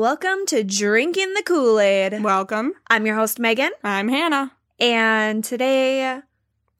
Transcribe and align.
Welcome 0.00 0.46
to 0.46 0.64
Drinking 0.64 1.34
the 1.34 1.42
Kool 1.42 1.78
Aid. 1.78 2.22
Welcome. 2.22 2.72
I'm 2.88 3.04
your 3.04 3.16
host, 3.16 3.38
Megan, 3.38 3.70
I'm 3.84 4.08
Hannah. 4.08 4.50
and 4.78 5.44
today 5.44 6.20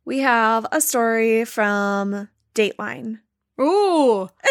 we 0.07 0.21
have 0.21 0.67
a 0.73 0.81
story 0.81 1.45
from 1.45 2.31
Dateline. 2.55 3.19
Ooh. 3.61 4.27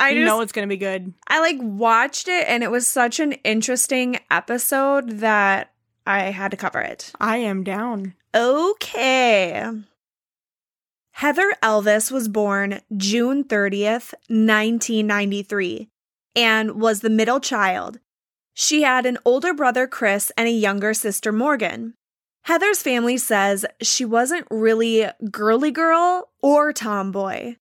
I 0.00 0.10
you 0.10 0.22
just, 0.22 0.26
know 0.26 0.40
it's 0.40 0.50
going 0.50 0.68
to 0.68 0.72
be 0.72 0.78
good. 0.78 1.14
I 1.28 1.38
like 1.38 1.58
watched 1.60 2.26
it 2.26 2.44
and 2.48 2.64
it 2.64 2.72
was 2.72 2.88
such 2.88 3.20
an 3.20 3.34
interesting 3.44 4.18
episode 4.32 5.20
that 5.20 5.72
I 6.04 6.22
had 6.32 6.50
to 6.50 6.56
cover 6.56 6.80
it. 6.80 7.12
I 7.20 7.36
am 7.36 7.62
down. 7.62 8.14
Okay. 8.34 9.64
Heather 11.12 11.52
Elvis 11.62 12.10
was 12.10 12.26
born 12.26 12.80
June 12.96 13.44
30th, 13.44 14.12
1993, 14.26 15.89
and 16.34 16.80
was 16.80 17.00
the 17.00 17.10
middle 17.10 17.40
child. 17.40 17.98
She 18.54 18.82
had 18.82 19.06
an 19.06 19.18
older 19.24 19.54
brother, 19.54 19.86
Chris, 19.86 20.32
and 20.36 20.48
a 20.48 20.52
younger 20.52 20.94
sister, 20.94 21.32
Morgan. 21.32 21.94
Heather's 22.42 22.82
family 22.82 23.16
says 23.18 23.66
she 23.80 24.04
wasn't 24.04 24.46
really 24.50 25.06
girly 25.30 25.70
girl 25.70 26.30
or 26.42 26.72
tomboy. 26.72 27.56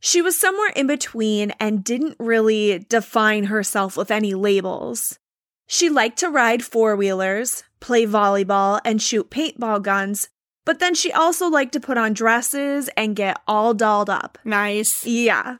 She 0.00 0.20
was 0.20 0.38
somewhere 0.38 0.70
in 0.76 0.86
between 0.86 1.52
and 1.58 1.82
didn't 1.82 2.16
really 2.18 2.84
define 2.88 3.44
herself 3.44 3.96
with 3.96 4.10
any 4.10 4.34
labels. 4.34 5.18
She 5.66 5.88
liked 5.88 6.18
to 6.18 6.28
ride 6.28 6.62
four 6.62 6.94
wheelers, 6.94 7.64
play 7.80 8.06
volleyball, 8.06 8.80
and 8.84 9.00
shoot 9.00 9.30
paintball 9.30 9.82
guns, 9.82 10.28
but 10.66 10.78
then 10.78 10.94
she 10.94 11.12
also 11.12 11.48
liked 11.48 11.72
to 11.72 11.80
put 11.80 11.96
on 11.96 12.12
dresses 12.12 12.90
and 12.96 13.16
get 13.16 13.40
all 13.46 13.72
dolled 13.72 14.10
up. 14.10 14.38
Nice. 14.44 15.06
Yeah. 15.06 15.56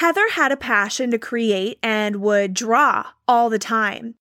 Heather 0.00 0.30
had 0.30 0.50
a 0.50 0.56
passion 0.56 1.10
to 1.10 1.18
create 1.18 1.78
and 1.82 2.22
would 2.22 2.54
draw 2.54 3.08
all 3.28 3.50
the 3.50 3.58
time. 3.58 4.14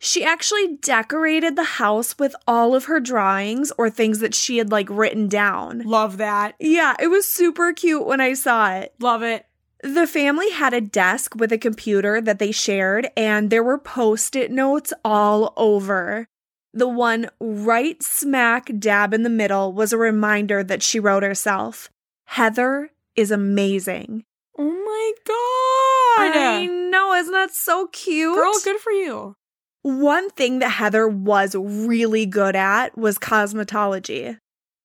She 0.00 0.24
actually 0.24 0.78
decorated 0.78 1.54
the 1.54 1.78
house 1.78 2.18
with 2.18 2.34
all 2.48 2.74
of 2.74 2.86
her 2.86 2.98
drawings 2.98 3.70
or 3.78 3.88
things 3.88 4.18
that 4.18 4.34
she 4.34 4.58
had 4.58 4.72
like 4.72 4.90
written 4.90 5.28
down. 5.28 5.82
Love 5.82 6.16
that. 6.16 6.56
Yeah, 6.58 6.96
it 6.98 7.06
was 7.06 7.28
super 7.28 7.72
cute 7.72 8.06
when 8.06 8.20
I 8.20 8.32
saw 8.32 8.72
it. 8.72 8.92
Love 8.98 9.22
it. 9.22 9.46
The 9.84 10.08
family 10.08 10.50
had 10.50 10.74
a 10.74 10.80
desk 10.80 11.36
with 11.36 11.52
a 11.52 11.58
computer 11.58 12.20
that 12.20 12.40
they 12.40 12.50
shared, 12.50 13.08
and 13.16 13.50
there 13.50 13.62
were 13.62 13.78
post 13.78 14.34
it 14.34 14.50
notes 14.50 14.92
all 15.04 15.52
over. 15.56 16.26
The 16.74 16.88
one 16.88 17.30
right 17.38 18.02
smack 18.02 18.68
dab 18.80 19.14
in 19.14 19.22
the 19.22 19.30
middle 19.30 19.72
was 19.72 19.92
a 19.92 19.96
reminder 19.96 20.64
that 20.64 20.82
she 20.82 20.98
wrote 20.98 21.22
herself 21.22 21.88
Heather 22.24 22.90
is 23.14 23.30
amazing. 23.30 24.24
Oh 24.62 24.64
my 24.64 25.12
god. 25.26 26.36
I 26.36 26.66
know, 26.66 27.14
isn't 27.14 27.32
that 27.32 27.50
so 27.50 27.86
cute? 27.86 28.34
Girl, 28.34 28.52
good 28.62 28.78
for 28.78 28.92
you. 28.92 29.34
One 29.82 30.28
thing 30.30 30.58
that 30.58 30.68
Heather 30.68 31.08
was 31.08 31.54
really 31.54 32.26
good 32.26 32.54
at 32.54 32.96
was 32.98 33.18
cosmetology. 33.18 34.36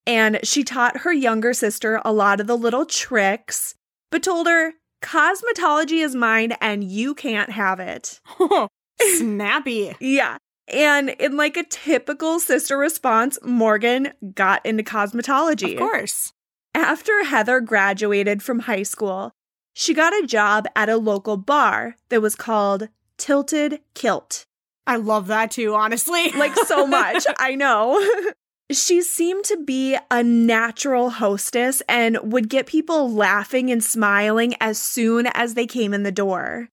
And 0.08 0.40
she 0.44 0.64
taught 0.64 1.00
her 1.00 1.12
younger 1.12 1.54
sister 1.54 2.00
a 2.06 2.14
lot 2.14 2.40
of 2.40 2.48
the 2.48 2.58
little 2.58 2.86
tricks, 2.86 3.76
but 4.12 4.24
told 4.24 4.48
her, 4.48 4.74
Cosmetology 5.04 6.04
is 6.04 6.16
mine 6.16 6.54
and 6.62 6.84
you 6.84 7.14
can't 7.14 7.52
have 7.52 7.80
it. 7.80 8.22
Snappy. 9.18 9.96
Yeah. 10.00 10.38
And 10.68 11.10
in 11.10 11.38
like 11.38 11.58
a 11.58 11.64
typical 11.64 12.40
sister 12.40 12.76
response, 12.76 13.38
Morgan 13.44 14.14
got 14.34 14.66
into 14.66 14.82
cosmetology. 14.82 15.74
Of 15.74 15.80
course. 15.80 16.34
After 16.74 17.24
Heather 17.24 17.60
graduated 17.62 18.42
from 18.42 18.62
high 18.62 18.82
school, 18.82 19.32
she 19.78 19.94
got 19.94 20.14
a 20.14 20.26
job 20.26 20.68
at 20.74 20.88
a 20.88 20.96
local 20.96 21.36
bar 21.36 21.98
that 22.08 22.22
was 22.22 22.34
called 22.34 22.88
Tilted 23.18 23.82
Kilt. 23.94 24.46
I 24.88 24.96
love 24.96 25.28
that 25.28 25.52
too, 25.52 25.76
honestly. 25.76 26.32
like 26.38 26.56
so 26.56 26.88
much. 26.88 27.26
I 27.38 27.56
know. 27.56 28.02
she 28.72 29.02
seemed 29.02 29.44
to 29.46 29.58
be 29.58 29.98
a 30.10 30.24
natural 30.24 31.10
hostess 31.10 31.82
and 31.90 32.18
would 32.24 32.50
get 32.50 32.68
people 32.68 33.12
laughing 33.12 33.70
and 33.70 33.84
smiling 33.84 34.56
as 34.62 34.80
soon 34.80 35.28
as 35.28 35.56
they 35.56 35.68
came 35.68 35.94
in 35.94 36.04
the 36.04 36.12
door. 36.12 36.70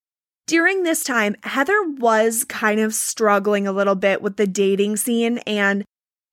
During 0.46 0.84
this 0.84 1.02
time, 1.02 1.34
Heather 1.42 1.82
was 1.82 2.44
kind 2.44 2.78
of 2.78 2.94
struggling 2.94 3.66
a 3.66 3.72
little 3.72 3.96
bit 3.96 4.22
with 4.22 4.36
the 4.36 4.46
dating 4.46 4.96
scene 4.96 5.38
and 5.38 5.84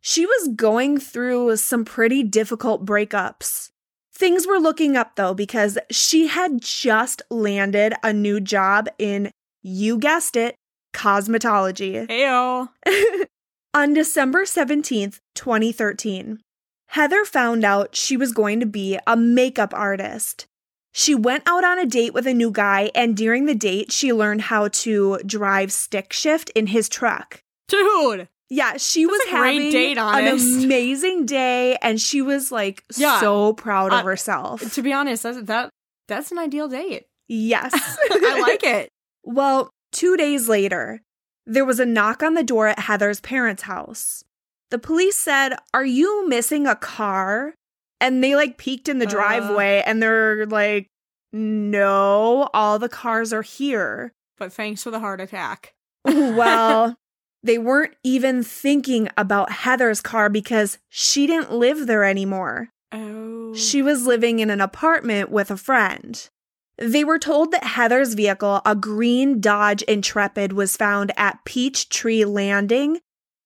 she 0.02 0.26
was 0.26 0.50
going 0.56 1.00
through 1.00 1.58
some 1.58 1.84
pretty 1.84 2.22
difficult 2.24 2.86
breakups. 2.86 3.72
Things 4.20 4.46
were 4.46 4.60
looking 4.60 4.98
up 4.98 5.16
though 5.16 5.34
because 5.34 5.78
she 5.90 6.28
had 6.28 6.62
just 6.62 7.22
landed 7.30 7.94
a 8.04 8.12
new 8.12 8.42
job 8.42 8.90
in, 8.98 9.32
you 9.62 9.98
guessed 9.98 10.36
it, 10.36 10.56
cosmetology. 10.94 12.06
Heyo. 12.06 12.68
On 13.74 13.94
December 13.94 14.44
17th, 14.44 15.22
2013, 15.36 16.42
Heather 16.90 17.24
found 17.24 17.64
out 17.64 17.96
she 17.96 18.18
was 18.18 18.34
going 18.34 18.60
to 18.60 18.66
be 18.66 19.00
a 19.08 19.16
makeup 19.16 19.74
artist. 19.74 20.48
She 20.92 21.16
went 21.16 21.44
out 21.46 21.64
on 21.64 21.78
a 21.78 21.86
date 21.86 22.16
with 22.16 22.26
a 22.26 22.34
new 22.34 22.50
guy, 22.50 22.90
and 22.96 23.16
during 23.16 23.46
the 23.46 23.54
date, 23.54 23.92
she 23.92 24.12
learned 24.12 24.42
how 24.42 24.70
to 24.70 25.20
drive 25.20 25.72
stick 25.72 26.12
shift 26.12 26.50
in 26.56 26.68
his 26.68 26.90
truck. 26.90 27.42
Dude. 27.68 28.28
Yeah, 28.50 28.78
she 28.78 29.06
was 29.06 29.20
a 29.28 29.30
great 29.32 29.56
having 29.62 29.72
date, 29.72 29.98
an 30.00 30.64
amazing 30.64 31.26
day, 31.28 31.78
and 31.84 32.02
she 32.02 32.22
was 32.22 32.52
like 32.52 32.84
Yeah. 32.98 33.20
so 33.20 33.54
proud 33.54 33.94
of 33.94 34.00
Uh, 34.00 34.04
herself. 34.04 34.74
To 34.74 34.82
be 34.82 34.92
honest, 34.92 35.24
that's 35.24 35.42
that 35.44 35.70
that's 36.08 36.32
an 36.32 36.40
ideal 36.40 36.68
date. 36.68 37.06
yes. 37.28 37.72
I 38.12 38.40
like 38.42 38.64
it. 38.64 38.90
Well, 39.24 39.70
two 39.92 40.18
days 40.18 40.50
later, 40.50 41.02
there 41.46 41.66
was 41.66 41.80
a 41.80 41.86
knock 41.86 42.24
on 42.24 42.34
the 42.34 42.44
door 42.44 42.68
at 42.68 42.80
Heather's 42.80 43.20
parents' 43.20 43.64
house. 43.64 44.24
The 44.72 44.80
police 44.80 45.18
said, 45.18 45.54
Are 45.74 45.86
you 45.86 46.28
missing 46.28 46.66
a 46.66 46.76
car? 46.76 47.54
And 48.02 48.24
they 48.24 48.36
like 48.36 48.58
peeked 48.58 48.88
in 48.90 48.98
the 49.00 49.06
Uh. 49.06 49.10
driveway 49.10 49.84
and 49.86 50.02
they're 50.02 50.46
like, 50.48 50.88
No, 51.34 52.50
all 52.54 52.80
the 52.80 52.90
cars 52.90 53.32
are 53.34 53.42
here. 53.44 54.12
But 54.38 54.54
thanks 54.54 54.82
for 54.84 54.90
the 54.92 55.00
heart 55.00 55.22
attack. 55.22 55.74
well, 56.06 56.96
they 57.44 57.58
weren't 57.58 57.96
even 58.04 58.44
thinking 58.44 59.10
about 59.18 59.52
Heather's 59.52 60.02
car 60.02 60.30
because 60.30 60.78
she 60.90 61.26
didn't 61.28 61.54
live 61.54 61.88
there 61.88 62.04
anymore. 62.04 62.70
Oh. 62.92 63.54
She 63.54 63.82
was 63.82 64.06
living 64.06 64.40
in 64.40 64.50
an 64.50 64.62
apartment 64.62 65.32
with 65.32 65.52
a 65.52 65.58
friend. 65.58 66.30
They 66.78 67.04
were 67.04 67.20
told 67.20 67.52
that 67.52 67.64
Heather's 67.64 68.14
vehicle, 68.14 68.62
a 68.66 68.76
green 68.76 69.42
Dodge 69.42 69.82
Intrepid, 69.84 70.54
was 70.54 70.78
found 70.78 71.12
at 71.18 71.44
Peachtree 71.46 72.24
Landing, 72.24 73.00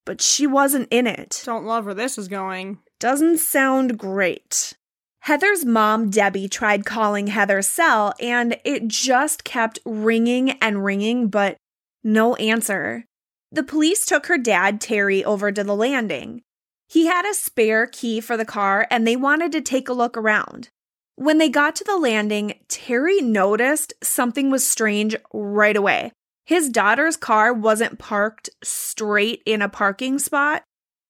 but 0.05 0.21
she 0.21 0.45
wasn't 0.45 0.87
in 0.91 1.07
it. 1.07 1.41
don't 1.45 1.65
love 1.65 1.85
where 1.85 1.95
this 1.95 2.17
is 2.17 2.27
going. 2.27 2.79
Doesn't 2.99 3.39
sound 3.39 3.97
great. 3.97 4.73
Heather's 5.21 5.65
mom, 5.65 6.09
Debbie, 6.09 6.49
tried 6.49 6.85
calling 6.85 7.27
Heather's 7.27 7.67
cell 7.67 8.13
and 8.19 8.57
it 8.65 8.87
just 8.87 9.43
kept 9.43 9.79
ringing 9.85 10.51
and 10.61 10.83
ringing, 10.83 11.29
but 11.29 11.57
no 12.03 12.35
answer. 12.35 13.05
The 13.53 13.63
police 13.63 14.03
took 14.07 14.25
her 14.25 14.39
dad, 14.39 14.81
Terry, 14.81 15.23
over 15.23 15.51
to 15.51 15.63
the 15.63 15.75
landing. 15.75 16.41
He 16.89 17.05
had 17.05 17.23
a 17.23 17.35
spare 17.35 17.85
key 17.85 18.19
for 18.19 18.35
the 18.35 18.45
car 18.45 18.87
and 18.89 19.05
they 19.05 19.15
wanted 19.15 19.51
to 19.51 19.61
take 19.61 19.87
a 19.87 19.93
look 19.93 20.17
around. 20.17 20.69
When 21.15 21.37
they 21.37 21.49
got 21.49 21.75
to 21.75 21.83
the 21.83 21.97
landing, 21.97 22.55
Terry 22.67 23.21
noticed 23.21 23.93
something 24.01 24.49
was 24.49 24.65
strange 24.65 25.15
right 25.31 25.77
away. 25.77 26.11
His 26.47 26.67
daughter's 26.67 27.15
car 27.15 27.53
wasn't 27.53 27.99
parked 27.99 28.49
straight 28.63 29.43
in 29.45 29.61
a 29.61 29.69
parking 29.69 30.17
spot. 30.17 30.63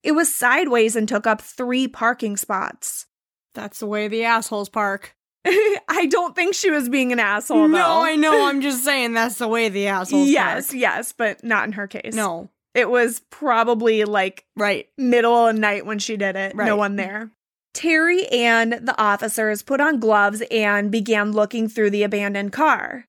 It 0.04 0.12
was 0.12 0.34
sideways 0.34 0.98
and 0.98 1.08
took 1.08 1.26
up 1.26 1.40
three 1.40 1.88
parking 1.88 2.36
spots. 2.36 3.06
That's 3.54 3.80
the 3.80 3.88
way 3.88 4.10
the 4.10 4.26
assholes 4.26 4.68
park. 4.68 5.16
I 5.90 6.08
don't 6.10 6.36
think 6.36 6.56
she 6.56 6.70
was 6.72 6.90
being 6.90 7.12
an 7.12 7.20
asshole, 7.20 7.68
no, 7.68 7.78
though. 7.78 8.02
I 8.02 8.16
know. 8.16 8.48
I'm 8.48 8.62
just 8.62 8.84
saying 8.86 9.14
that's 9.14 9.38
the 9.38 9.48
way 9.48 9.70
the 9.70 9.88
assholes 9.88 10.28
are. 10.28 10.32
yes, 10.32 10.68
park. 10.68 10.80
yes, 10.80 11.12
but 11.12 11.44
not 11.44 11.66
in 11.66 11.74
her 11.74 11.88
case. 11.88 12.14
No. 12.14 12.50
It 12.74 12.90
was 12.90 13.22
probably 13.30 14.04
like 14.04 14.46
Right. 14.56 14.88
middle 14.98 15.48
of 15.48 15.56
night 15.56 15.86
when 15.86 16.00
she 16.00 16.18
did 16.18 16.36
it. 16.36 16.56
No 16.56 16.76
one 16.76 16.96
there. 16.96 17.30
Terry 17.74 18.26
and 18.28 18.74
the 18.74 18.96
officers 19.00 19.62
put 19.62 19.80
on 19.82 20.00
gloves 20.00 20.42
and 20.50 20.92
began 20.92 21.32
looking 21.32 21.68
through 21.68 21.90
the 21.92 22.04
abandoned 22.04 22.52
car. 22.52 23.06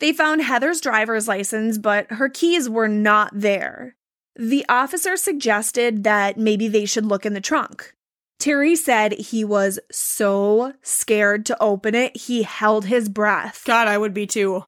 They 0.00 0.12
found 0.12 0.42
Heather's 0.42 0.80
driver's 0.82 1.28
license, 1.28 1.78
but 1.78 2.10
her 2.12 2.28
keys 2.28 2.68
were 2.68 2.88
not 2.88 3.30
there. 3.32 3.96
The 4.38 4.66
officer 4.68 5.16
suggested 5.16 6.04
that 6.04 6.36
maybe 6.38 6.68
they 6.68 6.84
should 6.84 7.06
look 7.06 7.24
in 7.24 7.32
the 7.32 7.40
trunk. 7.40 7.94
Terry 8.38 8.76
said 8.76 9.12
he 9.12 9.44
was 9.44 9.78
so 9.90 10.74
scared 10.82 11.46
to 11.46 11.62
open 11.62 11.94
it, 11.94 12.16
he 12.16 12.42
held 12.42 12.84
his 12.84 13.08
breath, 13.08 13.62
God, 13.64 13.88
I 13.88 13.98
would 13.98 14.14
be 14.14 14.26
too. 14.26 14.64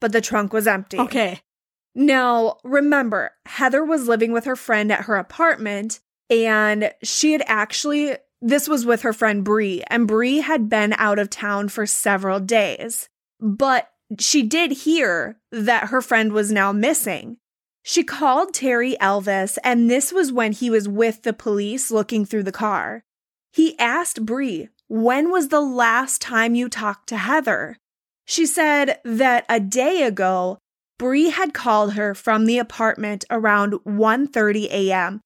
but 0.00 0.12
the 0.12 0.20
trunk 0.20 0.52
was 0.52 0.66
empty. 0.66 0.98
Okay. 0.98 1.40
Now, 1.94 2.58
remember, 2.62 3.30
Heather 3.46 3.82
was 3.82 4.06
living 4.08 4.30
with 4.32 4.44
her 4.44 4.56
friend 4.56 4.92
at 4.92 5.06
her 5.06 5.16
apartment, 5.16 6.00
and 6.28 6.92
she 7.02 7.32
had 7.32 7.42
actually, 7.46 8.16
this 8.42 8.68
was 8.68 8.84
with 8.84 9.00
her 9.02 9.14
friend 9.14 9.42
Bree, 9.42 9.82
and 9.88 10.06
Bree 10.06 10.38
had 10.38 10.68
been 10.68 10.92
out 10.98 11.18
of 11.18 11.30
town 11.30 11.70
for 11.70 11.86
several 11.86 12.38
days. 12.38 13.08
But 13.40 13.90
she 14.20 14.42
did 14.42 14.72
hear 14.72 15.38
that 15.50 15.88
her 15.88 16.02
friend 16.02 16.32
was 16.32 16.52
now 16.52 16.70
missing. 16.72 17.38
She 17.88 18.02
called 18.02 18.52
Terry 18.52 18.96
Elvis, 19.00 19.58
and 19.62 19.88
this 19.88 20.12
was 20.12 20.32
when 20.32 20.50
he 20.50 20.70
was 20.70 20.88
with 20.88 21.22
the 21.22 21.32
police 21.32 21.88
looking 21.88 22.26
through 22.26 22.42
the 22.42 22.50
car. 22.50 23.04
He 23.52 23.78
asked 23.78 24.26
Bree, 24.26 24.70
When 24.88 25.30
was 25.30 25.48
the 25.48 25.60
last 25.60 26.20
time 26.20 26.56
you 26.56 26.68
talked 26.68 27.08
to 27.10 27.16
Heather? 27.16 27.76
She 28.24 28.44
said 28.44 28.98
that 29.04 29.46
a 29.48 29.60
day 29.60 30.02
ago, 30.02 30.58
Bree 30.98 31.30
had 31.30 31.54
called 31.54 31.92
her 31.92 32.12
from 32.12 32.46
the 32.46 32.58
apartment 32.58 33.24
around 33.30 33.74
1:30 33.84 34.64
a.m. 34.64 35.20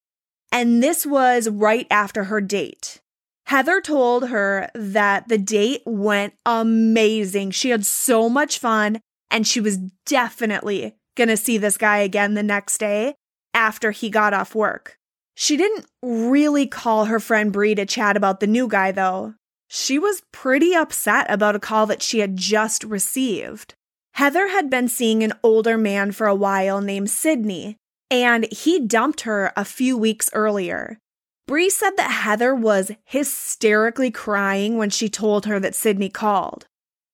and 0.52 0.82
this 0.82 1.06
was 1.06 1.48
right 1.48 1.86
after 1.90 2.24
her 2.24 2.42
date. 2.42 3.00
Heather 3.46 3.80
told 3.80 4.28
her 4.28 4.68
that 4.74 5.28
the 5.28 5.38
date 5.38 5.80
went 5.86 6.34
amazing. 6.44 7.52
She 7.52 7.70
had 7.70 7.86
so 7.86 8.28
much 8.28 8.58
fun 8.58 9.00
and 9.30 9.46
she 9.46 9.62
was 9.62 9.78
definitely 10.04 10.94
going 11.20 11.28
to 11.28 11.36
see 11.36 11.58
this 11.58 11.76
guy 11.76 11.98
again 11.98 12.32
the 12.32 12.42
next 12.42 12.78
day 12.78 13.14
after 13.52 13.90
he 13.90 14.08
got 14.08 14.32
off 14.32 14.54
work. 14.54 14.96
She 15.34 15.58
didn't 15.58 15.84
really 16.02 16.66
call 16.66 17.04
her 17.04 17.20
friend 17.20 17.52
Bree 17.52 17.74
to 17.74 17.84
chat 17.84 18.16
about 18.16 18.40
the 18.40 18.46
new 18.46 18.66
guy 18.66 18.90
though. 18.90 19.34
She 19.68 19.98
was 19.98 20.22
pretty 20.32 20.74
upset 20.74 21.26
about 21.28 21.54
a 21.54 21.60
call 21.60 21.84
that 21.86 22.02
she 22.02 22.20
had 22.20 22.38
just 22.38 22.84
received. 22.84 23.74
Heather 24.14 24.48
had 24.48 24.70
been 24.70 24.88
seeing 24.88 25.22
an 25.22 25.34
older 25.42 25.76
man 25.76 26.10
for 26.12 26.26
a 26.26 26.34
while 26.34 26.80
named 26.80 27.10
Sidney, 27.10 27.76
and 28.10 28.50
he 28.50 28.80
dumped 28.80 29.20
her 29.22 29.52
a 29.56 29.64
few 29.64 29.96
weeks 29.98 30.30
earlier. 30.32 30.98
Bree 31.46 31.70
said 31.70 31.96
that 31.96 32.10
Heather 32.10 32.54
was 32.54 32.92
hysterically 33.04 34.10
crying 34.10 34.78
when 34.78 34.88
she 34.88 35.10
told 35.10 35.44
her 35.44 35.60
that 35.60 35.74
Sidney 35.74 36.08
called. 36.08 36.66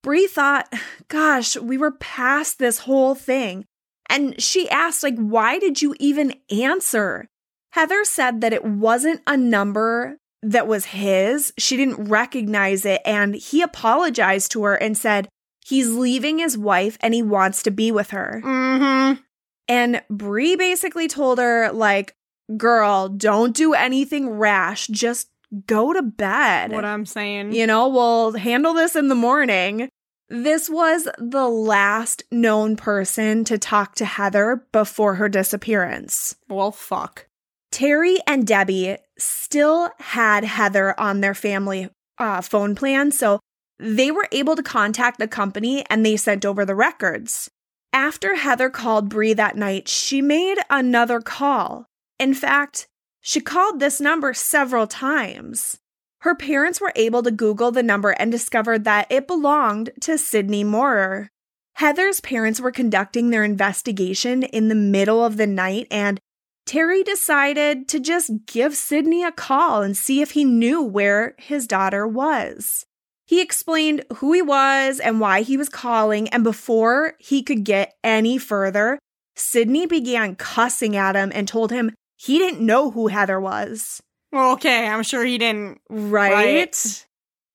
Bree 0.02 0.28
thought, 0.28 0.72
gosh, 1.08 1.56
we 1.56 1.76
were 1.76 1.90
past 1.90 2.58
this 2.58 2.80
whole 2.80 3.16
thing. 3.16 3.64
And 4.08 4.40
she 4.40 4.68
asked, 4.70 5.02
like, 5.02 5.16
why 5.16 5.58
did 5.58 5.82
you 5.82 5.94
even 5.98 6.34
answer? 6.50 7.28
Heather 7.72 8.04
said 8.04 8.40
that 8.40 8.52
it 8.52 8.64
wasn't 8.64 9.20
a 9.26 9.36
number 9.36 10.18
that 10.42 10.66
was 10.66 10.86
his. 10.86 11.52
She 11.58 11.76
didn't 11.76 12.08
recognize 12.08 12.84
it. 12.84 13.02
And 13.04 13.34
he 13.34 13.62
apologized 13.62 14.52
to 14.52 14.64
her 14.64 14.74
and 14.74 14.96
said 14.96 15.28
he's 15.64 15.90
leaving 15.90 16.38
his 16.38 16.56
wife 16.56 16.96
and 17.00 17.12
he 17.12 17.22
wants 17.22 17.62
to 17.64 17.70
be 17.70 17.90
with 17.90 18.10
her. 18.10 18.40
Mm-hmm. 18.44 19.20
And 19.68 20.02
Bree 20.08 20.54
basically 20.54 21.08
told 21.08 21.38
her, 21.38 21.72
like, 21.72 22.14
girl, 22.56 23.08
don't 23.08 23.54
do 23.54 23.74
anything 23.74 24.30
rash. 24.30 24.86
Just 24.86 25.28
go 25.66 25.92
to 25.92 26.02
bed. 26.02 26.70
What 26.70 26.84
I'm 26.84 27.04
saying. 27.04 27.52
You 27.52 27.66
know, 27.66 27.88
we'll 27.88 28.32
handle 28.32 28.74
this 28.74 28.94
in 28.94 29.08
the 29.08 29.14
morning. 29.16 29.88
This 30.28 30.68
was 30.68 31.08
the 31.18 31.48
last 31.48 32.24
known 32.32 32.76
person 32.76 33.44
to 33.44 33.58
talk 33.58 33.94
to 33.96 34.04
Heather 34.04 34.66
before 34.72 35.14
her 35.14 35.28
disappearance. 35.28 36.34
Well, 36.48 36.72
fuck. 36.72 37.26
Terry 37.70 38.18
and 38.26 38.46
Debbie 38.46 38.96
still 39.18 39.90
had 39.98 40.42
Heather 40.42 40.98
on 40.98 41.20
their 41.20 41.34
family 41.34 41.90
uh, 42.18 42.40
phone 42.40 42.74
plan, 42.74 43.12
so 43.12 43.38
they 43.78 44.10
were 44.10 44.28
able 44.32 44.56
to 44.56 44.62
contact 44.62 45.18
the 45.18 45.28
company 45.28 45.84
and 45.88 46.04
they 46.04 46.16
sent 46.16 46.44
over 46.44 46.64
the 46.64 46.74
records. 46.74 47.50
After 47.92 48.34
Heather 48.34 48.68
called 48.68 49.08
Bree 49.08 49.34
that 49.34 49.56
night, 49.56 49.86
she 49.88 50.20
made 50.20 50.58
another 50.68 51.20
call. 51.20 51.86
In 52.18 52.34
fact, 52.34 52.88
she 53.20 53.40
called 53.40 53.78
this 53.78 54.00
number 54.00 54.34
several 54.34 54.86
times. 54.86 55.78
Her 56.26 56.34
parents 56.34 56.80
were 56.80 56.92
able 56.96 57.22
to 57.22 57.30
Google 57.30 57.70
the 57.70 57.84
number 57.84 58.10
and 58.10 58.32
discovered 58.32 58.82
that 58.82 59.06
it 59.10 59.28
belonged 59.28 59.90
to 60.00 60.18
Sidney 60.18 60.64
Moorer. 60.64 61.28
Heather's 61.74 62.20
parents 62.20 62.60
were 62.60 62.72
conducting 62.72 63.30
their 63.30 63.44
investigation 63.44 64.42
in 64.42 64.66
the 64.66 64.74
middle 64.74 65.24
of 65.24 65.36
the 65.36 65.46
night, 65.46 65.86
and 65.88 66.18
Terry 66.66 67.04
decided 67.04 67.86
to 67.90 68.00
just 68.00 68.44
give 68.46 68.74
Sidney 68.74 69.22
a 69.22 69.30
call 69.30 69.82
and 69.82 69.96
see 69.96 70.20
if 70.20 70.32
he 70.32 70.42
knew 70.42 70.82
where 70.82 71.36
his 71.38 71.68
daughter 71.68 72.08
was. 72.08 72.84
He 73.24 73.40
explained 73.40 74.04
who 74.16 74.32
he 74.32 74.42
was 74.42 74.98
and 74.98 75.20
why 75.20 75.42
he 75.42 75.56
was 75.56 75.68
calling, 75.68 76.28
and 76.30 76.42
before 76.42 77.14
he 77.20 77.40
could 77.40 77.62
get 77.62 77.94
any 78.02 78.36
further, 78.36 78.98
Sidney 79.36 79.86
began 79.86 80.34
cussing 80.34 80.96
at 80.96 81.14
him 81.14 81.30
and 81.32 81.46
told 81.46 81.70
him 81.70 81.94
he 82.16 82.36
didn't 82.36 82.66
know 82.66 82.90
who 82.90 83.06
Heather 83.06 83.38
was. 83.38 84.00
Well, 84.36 84.52
okay, 84.52 84.86
I'm 84.86 85.02
sure 85.02 85.24
he 85.24 85.38
didn't. 85.38 85.80
Right? 85.88 86.32
Right. 86.32 87.06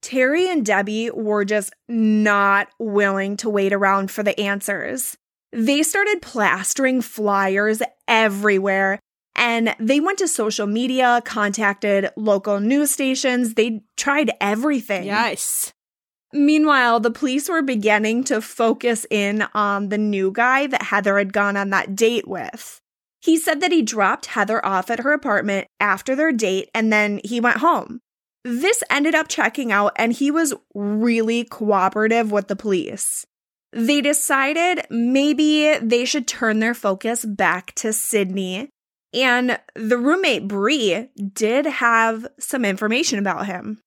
Terry 0.02 0.50
and 0.50 0.66
Debbie 0.66 1.12
were 1.12 1.46
just 1.46 1.72
not 1.88 2.70
willing 2.80 3.38
to 3.38 3.52
wait 3.52 3.72
around 3.72 4.10
for 4.10 4.24
the 4.24 4.40
answers. 4.40 5.16
They 5.54 5.84
started 5.84 6.24
plastering 6.24 7.02
flyers 7.02 7.84
everywhere 8.08 8.98
and 9.36 9.76
they 9.80 10.00
went 10.00 10.18
to 10.20 10.28
social 10.28 10.66
media, 10.66 11.22
contacted 11.24 12.10
local 12.18 12.60
news 12.60 12.90
stations. 12.90 13.54
They 13.54 13.84
tried 13.96 14.32
everything. 14.42 15.06
Yes. 15.06 15.72
Meanwhile, 16.34 17.02
the 17.02 17.12
police 17.12 17.48
were 17.48 17.62
beginning 17.62 18.24
to 18.24 18.42
focus 18.42 19.06
in 19.12 19.46
on 19.54 19.90
the 19.90 20.00
new 20.00 20.32
guy 20.32 20.66
that 20.66 20.82
Heather 20.82 21.20
had 21.20 21.32
gone 21.32 21.58
on 21.58 21.70
that 21.70 21.96
date 21.96 22.28
with. 22.28 22.81
He 23.22 23.38
said 23.38 23.62
that 23.62 23.72
he 23.72 23.82
dropped 23.82 24.28
Heather 24.28 24.66
off 24.66 24.90
at 24.90 25.02
her 25.02 25.14
apartment 25.14 25.68
after 25.80 26.16
their 26.16 26.32
date 26.32 26.70
and 26.74 26.92
then 26.92 27.22
he 27.24 27.40
went 27.40 27.58
home. 27.58 28.00
This 28.44 28.84
ended 28.90 29.14
up 29.14 29.28
checking 29.28 29.72
out 29.72 29.94
and 29.96 30.14
he 30.14 30.32
was 30.32 30.54
really 30.74 31.44
cooperative 31.44 32.32
with 32.32 32.48
the 32.48 32.56
police. 32.56 33.26
They 33.72 34.02
decided 34.02 34.86
maybe 34.90 35.78
they 35.78 36.04
should 36.04 36.28
turn 36.28 36.60
their 36.60 36.74
focus 36.74 37.24
back 37.24 37.74
to 37.76 37.94
Sidney. 37.94 38.70
And 39.14 39.60
the 39.76 39.98
roommate, 39.98 40.48
Bree, 40.48 41.10
did 41.34 41.66
have 41.66 42.28
some 42.40 42.66
information 42.66 43.20
about 43.20 43.46
him. 43.46 43.80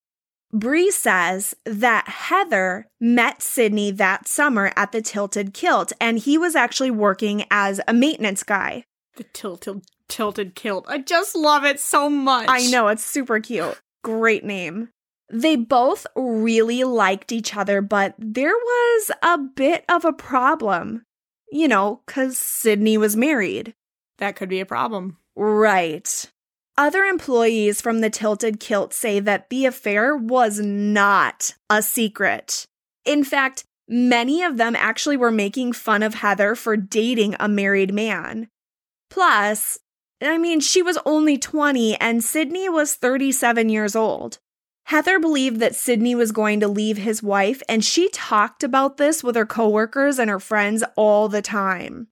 Bree 0.52 0.90
says 0.90 1.56
that 1.64 2.06
Heather 2.06 2.86
met 3.00 3.42
Sidney 3.42 3.90
that 3.90 4.28
summer 4.28 4.72
at 4.76 4.92
the 4.92 5.02
Tilted 5.02 5.52
Kilt, 5.52 5.92
and 6.00 6.18
he 6.18 6.38
was 6.38 6.54
actually 6.54 6.92
working 6.92 7.44
as 7.50 7.80
a 7.88 7.92
maintenance 7.92 8.44
guy. 8.44 8.84
The 9.16 9.24
tilted 9.24 9.82
tilted 10.08 10.54
kilt. 10.54 10.86
I 10.88 10.98
just 10.98 11.36
love 11.36 11.64
it 11.64 11.80
so 11.80 12.10
much. 12.10 12.46
I 12.48 12.66
know, 12.66 12.88
it's 12.88 13.04
super 13.04 13.40
cute. 13.40 13.80
Great 14.02 14.44
name. 14.44 14.90
They 15.32 15.56
both 15.56 16.06
really 16.14 16.84
liked 16.84 17.32
each 17.32 17.56
other, 17.56 17.80
but 17.80 18.14
there 18.18 18.54
was 18.54 19.10
a 19.22 19.38
bit 19.38 19.84
of 19.88 20.04
a 20.04 20.12
problem. 20.12 21.04
You 21.50 21.68
know, 21.68 22.02
because 22.06 22.36
Sidney 22.36 22.98
was 22.98 23.16
married. 23.16 23.74
That 24.18 24.36
could 24.36 24.48
be 24.48 24.60
a 24.60 24.66
problem. 24.66 25.18
Right. 25.36 26.30
Other 26.76 27.04
employees 27.04 27.80
from 27.80 28.00
the 28.00 28.10
Tilted 28.10 28.58
Kilt 28.58 28.92
say 28.92 29.20
that 29.20 29.48
the 29.48 29.66
affair 29.66 30.16
was 30.16 30.58
not 30.58 31.54
a 31.70 31.82
secret. 31.82 32.66
In 33.04 33.22
fact, 33.22 33.64
many 33.88 34.42
of 34.42 34.56
them 34.56 34.74
actually 34.74 35.16
were 35.16 35.30
making 35.30 35.74
fun 35.74 36.02
of 36.02 36.14
Heather 36.14 36.56
for 36.56 36.76
dating 36.76 37.36
a 37.38 37.48
married 37.48 37.94
man. 37.94 38.48
Plus, 39.14 39.78
I 40.20 40.38
mean, 40.38 40.58
she 40.58 40.82
was 40.82 40.98
only 41.06 41.38
20 41.38 41.94
and 42.00 42.24
Sidney 42.24 42.68
was 42.68 42.96
37 42.96 43.68
years 43.68 43.94
old. 43.94 44.38
Heather 44.86 45.20
believed 45.20 45.60
that 45.60 45.76
Sidney 45.76 46.16
was 46.16 46.32
going 46.32 46.58
to 46.58 46.66
leave 46.66 46.98
his 46.98 47.22
wife, 47.22 47.62
and 47.68 47.84
she 47.84 48.08
talked 48.08 48.64
about 48.64 48.96
this 48.96 49.22
with 49.22 49.36
her 49.36 49.46
coworkers 49.46 50.18
and 50.18 50.28
her 50.28 50.40
friends 50.40 50.82
all 50.96 51.28
the 51.28 51.42
time. 51.42 52.08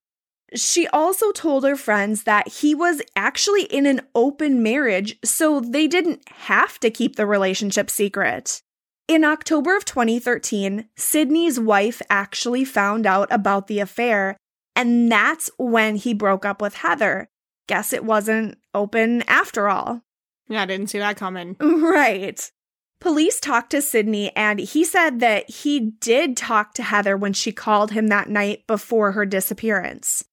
She 0.54 0.86
also 0.86 1.32
told 1.32 1.64
her 1.64 1.74
friends 1.74 2.22
that 2.22 2.46
he 2.46 2.72
was 2.72 3.02
actually 3.16 3.64
in 3.64 3.84
an 3.84 4.02
open 4.14 4.62
marriage, 4.62 5.18
so 5.24 5.58
they 5.58 5.88
didn't 5.88 6.22
have 6.28 6.78
to 6.78 6.90
keep 6.90 7.16
the 7.16 7.26
relationship 7.26 7.90
secret. 7.90 8.62
In 9.08 9.24
October 9.24 9.76
of 9.76 9.84
2013, 9.84 10.88
Sidney's 10.96 11.58
wife 11.58 12.00
actually 12.08 12.64
found 12.64 13.06
out 13.06 13.26
about 13.32 13.66
the 13.66 13.80
affair, 13.80 14.36
and 14.76 15.10
that's 15.10 15.50
when 15.58 15.96
he 15.96 16.14
broke 16.14 16.44
up 16.44 16.60
with 16.62 16.74
Heather. 16.74 17.28
Guess 17.68 17.92
it 17.92 18.04
wasn't 18.04 18.58
open 18.74 19.22
after 19.28 19.68
all. 19.68 20.02
Yeah, 20.48 20.62
I 20.62 20.66
didn't 20.66 20.88
see 20.88 20.98
that 20.98 21.16
coming. 21.16 21.56
Right. 21.60 22.50
Police 23.00 23.40
talked 23.40 23.70
to 23.70 23.82
Sidney, 23.82 24.30
and 24.36 24.60
he 24.60 24.84
said 24.84 25.18
that 25.18 25.50
he 25.50 25.80
did 25.80 26.36
talk 26.36 26.72
to 26.74 26.84
Heather 26.84 27.16
when 27.16 27.32
she 27.32 27.50
called 27.50 27.90
him 27.90 28.06
that 28.08 28.28
night 28.28 28.64
before 28.68 29.10
her 29.12 29.26
disappearance. 29.26 30.24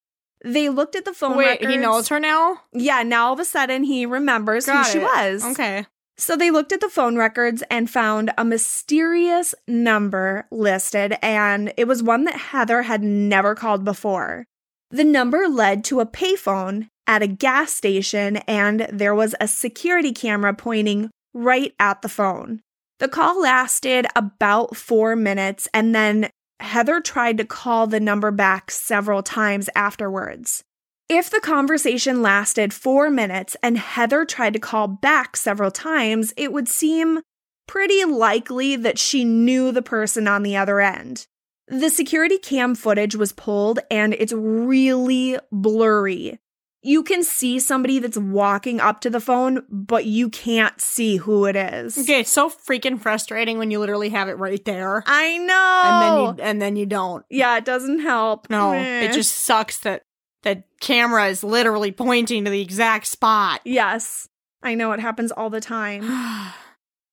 They 0.45 0.69
looked 0.69 0.95
at 0.95 1.03
the 1.03 1.13
phone 1.13 1.35
Wait, 1.35 1.45
records. 1.47 1.71
he 1.71 1.77
knows 1.77 2.07
her 2.09 2.19
now? 2.19 2.61
Yeah, 2.71 3.01
now 3.01 3.27
all 3.27 3.33
of 3.33 3.39
a 3.39 3.45
sudden 3.45 3.83
he 3.83 4.05
remembers 4.05 4.67
Got 4.67 4.85
who 4.85 4.91
she 4.91 4.99
was. 4.99 5.43
Okay. 5.43 5.85
So 6.19 6.35
they 6.35 6.51
looked 6.51 6.73
at 6.73 6.81
the 6.81 6.89
phone 6.89 7.15
records 7.15 7.63
and 7.71 7.89
found 7.89 8.31
a 8.37 8.43
mysterious 8.43 9.55
number 9.69 10.47
listed, 10.51 11.15
and 11.21 11.71
it 11.77 11.87
was 11.87 12.03
one 12.03 12.25
that 12.25 12.35
Heather 12.35 12.81
had 12.81 13.01
never 13.01 13.55
called 13.55 13.85
before. 13.85 14.43
The 14.91 15.05
number 15.05 15.47
led 15.47 15.85
to 15.85 16.01
a 16.01 16.05
payphone 16.05 16.89
at 17.07 17.21
a 17.21 17.27
gas 17.27 17.71
station, 17.71 18.35
and 18.47 18.85
there 18.91 19.15
was 19.15 19.33
a 19.39 19.47
security 19.47 20.11
camera 20.11 20.53
pointing 20.53 21.09
right 21.33 21.73
at 21.79 22.01
the 22.01 22.09
phone. 22.09 22.59
The 22.99 23.07
call 23.07 23.41
lasted 23.41 24.05
about 24.13 24.75
four 24.75 25.15
minutes, 25.15 25.69
and 25.73 25.95
then 25.95 26.29
Heather 26.59 26.99
tried 26.99 27.37
to 27.37 27.45
call 27.45 27.87
the 27.87 28.01
number 28.01 28.29
back 28.29 28.71
several 28.71 29.23
times 29.23 29.69
afterwards. 29.73 30.65
If 31.09 31.31
the 31.31 31.39
conversation 31.39 32.21
lasted 32.21 32.71
four 32.71 33.09
minutes 33.09 33.57
and 33.63 33.79
Heather 33.79 34.25
tried 34.25 34.53
to 34.53 34.59
call 34.59 34.87
back 34.87 35.35
several 35.35 35.71
times, 35.71 36.35
it 36.37 36.53
would 36.53 36.67
seem 36.67 37.21
pretty 37.67 38.05
likely 38.05 38.75
that 38.75 38.99
she 38.99 39.23
knew 39.23 39.71
the 39.71 39.81
person 39.81 40.27
on 40.27 40.43
the 40.43 40.55
other 40.55 40.79
end. 40.79 41.25
The 41.67 41.89
security 41.89 42.37
cam 42.37 42.75
footage 42.75 43.15
was 43.15 43.31
pulled 43.31 43.79
and 43.89 44.13
it's 44.13 44.33
really 44.33 45.39
blurry. 45.51 46.37
You 46.83 47.01
can 47.01 47.23
see 47.23 47.59
somebody 47.59 47.97
that's 47.97 48.17
walking 48.17 48.79
up 48.79 49.01
to 49.01 49.09
the 49.09 49.19
phone, 49.19 49.65
but 49.67 50.05
you 50.05 50.29
can't 50.29 50.79
see 50.79 51.17
who 51.17 51.45
it 51.45 51.55
is. 51.55 51.97
Okay, 51.97 52.21
it's 52.21 52.31
so 52.31 52.49
freaking 52.49 53.01
frustrating 53.01 53.57
when 53.57 53.71
you 53.71 53.79
literally 53.79 54.09
have 54.09 54.29
it 54.29 54.37
right 54.37 54.63
there. 54.63 55.03
I 55.07 55.37
know. 55.39 55.81
And 55.85 56.01
then 56.01 56.19
you 56.21 56.43
and 56.49 56.61
then 56.61 56.75
you 56.75 56.85
don't. 56.85 57.25
yeah, 57.31 57.57
it 57.57 57.65
doesn't 57.65 57.99
help. 57.99 58.49
No, 58.49 58.71
Meh. 58.71 59.01
it 59.01 59.13
just 59.13 59.35
sucks 59.35 59.79
that 59.79 60.03
the 60.43 60.63
camera 60.79 61.27
is 61.27 61.43
literally 61.43 61.91
pointing 61.91 62.45
to 62.45 62.51
the 62.51 62.61
exact 62.61 63.07
spot. 63.07 63.61
Yes, 63.65 64.27
I 64.61 64.75
know 64.75 64.91
it 64.91 64.99
happens 64.99 65.31
all 65.31 65.49
the 65.49 65.61
time. 65.61 66.09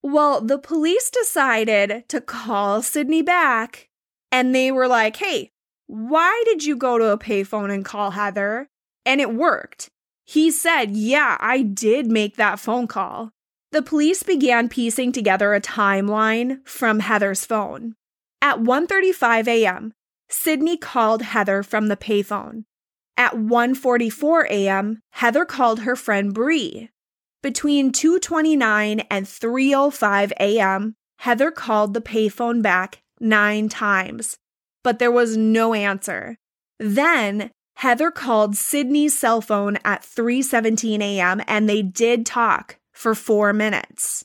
Well, 0.02 0.40
the 0.40 0.58
police 0.58 1.10
decided 1.10 2.08
to 2.10 2.20
call 2.20 2.80
Sidney 2.80 3.22
back 3.22 3.88
and 4.30 4.54
they 4.54 4.70
were 4.70 4.86
like, 4.86 5.16
hey, 5.16 5.50
why 5.88 6.44
did 6.46 6.64
you 6.64 6.76
go 6.76 6.96
to 6.96 7.08
a 7.08 7.18
payphone 7.18 7.74
and 7.74 7.84
call 7.84 8.12
Heather? 8.12 8.68
And 9.04 9.20
it 9.20 9.34
worked. 9.34 9.88
He 10.24 10.52
said, 10.52 10.92
yeah, 10.92 11.36
I 11.40 11.62
did 11.62 12.06
make 12.06 12.36
that 12.36 12.60
phone 12.60 12.86
call. 12.86 13.32
The 13.72 13.82
police 13.82 14.22
began 14.22 14.68
piecing 14.68 15.10
together 15.10 15.54
a 15.54 15.60
timeline 15.60 16.64
from 16.68 17.00
Heather's 17.00 17.44
phone. 17.44 17.96
At 18.40 18.60
1:35 18.60 19.48
a.m., 19.48 19.92
Sidney 20.28 20.76
called 20.76 21.22
Heather 21.22 21.64
from 21.64 21.88
the 21.88 21.96
payphone. 21.96 22.64
At 23.16 23.32
1:44 23.34 24.50
a.m., 24.50 25.00
Heather 25.10 25.44
called 25.44 25.80
her 25.80 25.96
friend 25.96 26.34
Bree. 26.34 26.90
Between 27.42 27.92
2:29 27.92 29.06
and 29.10 29.26
3:05 29.26 30.32
a.m., 30.38 30.94
Heather 31.20 31.50
called 31.50 31.94
the 31.94 32.00
payphone 32.00 32.60
back 32.60 32.98
9 33.20 33.68
times, 33.68 34.36
but 34.82 34.98
there 34.98 35.10
was 35.10 35.36
no 35.36 35.72
answer. 35.72 36.36
Then 36.78 37.50
Heather 37.76 38.10
called 38.10 38.56
Sidney's 38.56 39.18
cell 39.18 39.40
phone 39.40 39.78
at 39.84 40.02
3:17 40.02 41.00
a.m. 41.00 41.42
and 41.46 41.68
they 41.68 41.82
did 41.82 42.26
talk 42.26 42.76
for 42.92 43.14
4 43.14 43.52
minutes. 43.52 44.24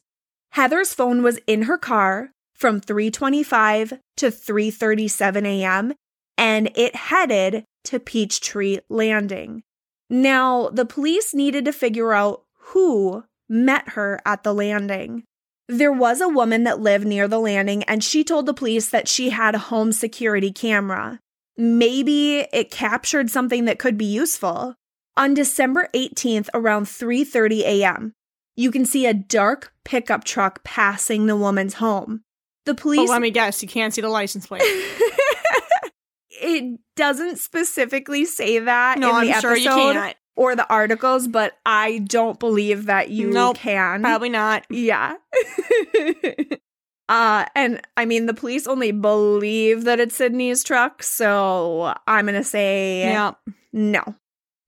Heather's 0.52 0.94
phone 0.94 1.22
was 1.24 1.40
in 1.48 1.64
her 1.64 1.78
car 1.78 2.32
from 2.54 2.82
3:25 2.82 4.00
to 4.18 4.28
3:37 4.28 5.46
a.m. 5.46 5.94
and 6.38 6.70
it 6.76 6.96
headed 6.96 7.64
to 7.86 8.00
Peachtree 8.00 8.80
Landing. 8.90 9.64
Now, 10.10 10.70
the 10.70 10.86
police 10.86 11.34
needed 11.34 11.66
to 11.66 11.74
figure 11.74 12.14
out 12.14 12.44
who 12.58 13.24
met 13.48 13.90
her 13.90 14.20
at 14.26 14.44
the 14.44 14.54
landing. 14.54 15.24
There 15.68 15.92
was 15.92 16.20
a 16.20 16.28
woman 16.28 16.64
that 16.66 16.82
lived 16.82 17.08
near 17.08 17.28
the 17.28 17.40
landing 17.40 17.84
and 17.84 18.04
she 18.04 18.24
told 18.24 18.46
the 18.46 18.54
police 18.54 18.90
that 18.90 19.08
she 19.08 19.30
had 19.30 19.56
a 19.56 19.60
home 19.60 19.94
security 19.94 20.52
camera. 20.52 21.20
Maybe 21.58 22.48
it 22.52 22.72
captured 22.72 23.30
something 23.30 23.66
that 23.66 23.80
could 23.80 23.98
be 23.98 24.06
useful. 24.06 24.76
On 25.16 25.34
December 25.34 25.90
18th 25.94 26.50
around 26.54 26.88
3:30 26.88 27.62
a.m., 27.62 28.14
you 28.56 28.72
can 28.72 28.86
see 28.86 29.06
a 29.06 29.14
dark 29.14 29.74
pickup 29.86 30.24
truck 30.24 30.64
passing 30.64 31.26
the 31.26 31.36
woman's 31.38 31.76
home. 31.76 32.22
The 32.66 32.74
But 32.74 32.82
police 32.82 33.10
let 33.10 33.22
me 33.22 33.32
guess, 33.32 33.62
you 33.62 33.68
can't 33.68 33.94
see 33.94 34.02
the 34.02 34.10
license 34.10 34.48
plate. 34.48 34.64
it 36.42 36.80
doesn't 36.96 37.38
specifically 37.38 38.26
say 38.26 38.60
that 38.60 38.98
No, 39.00 39.10
in 39.10 39.16
I'm 39.16 39.28
the 39.28 39.40
sure 39.42 39.56
you 39.56 39.70
episode 39.70 39.94
can't. 39.94 40.18
or 40.36 40.56
the 40.56 40.68
articles, 40.70 41.28
but 41.28 41.54
I 41.66 42.00
don't 42.00 42.40
believe 42.40 42.86
that 42.86 43.10
you 43.10 43.30
Nope, 43.30 43.58
can. 43.58 44.02
Probably 44.02 44.30
not. 44.30 44.66
Yeah. 44.70 45.16
uh 47.10 47.46
and 47.56 47.82
I 47.98 48.06
mean 48.06 48.26
the 48.26 48.34
police 48.34 48.68
only 48.68 48.92
believe 48.92 49.84
that 49.84 50.00
it's 50.00 50.16
Sidney's 50.16 50.64
truck, 50.64 51.04
so 51.04 51.94
I'm 52.08 52.26
going 52.26 52.36
to 52.36 52.44
say 52.44 53.02
Yeah. 53.02 53.32
no. 53.74 54.16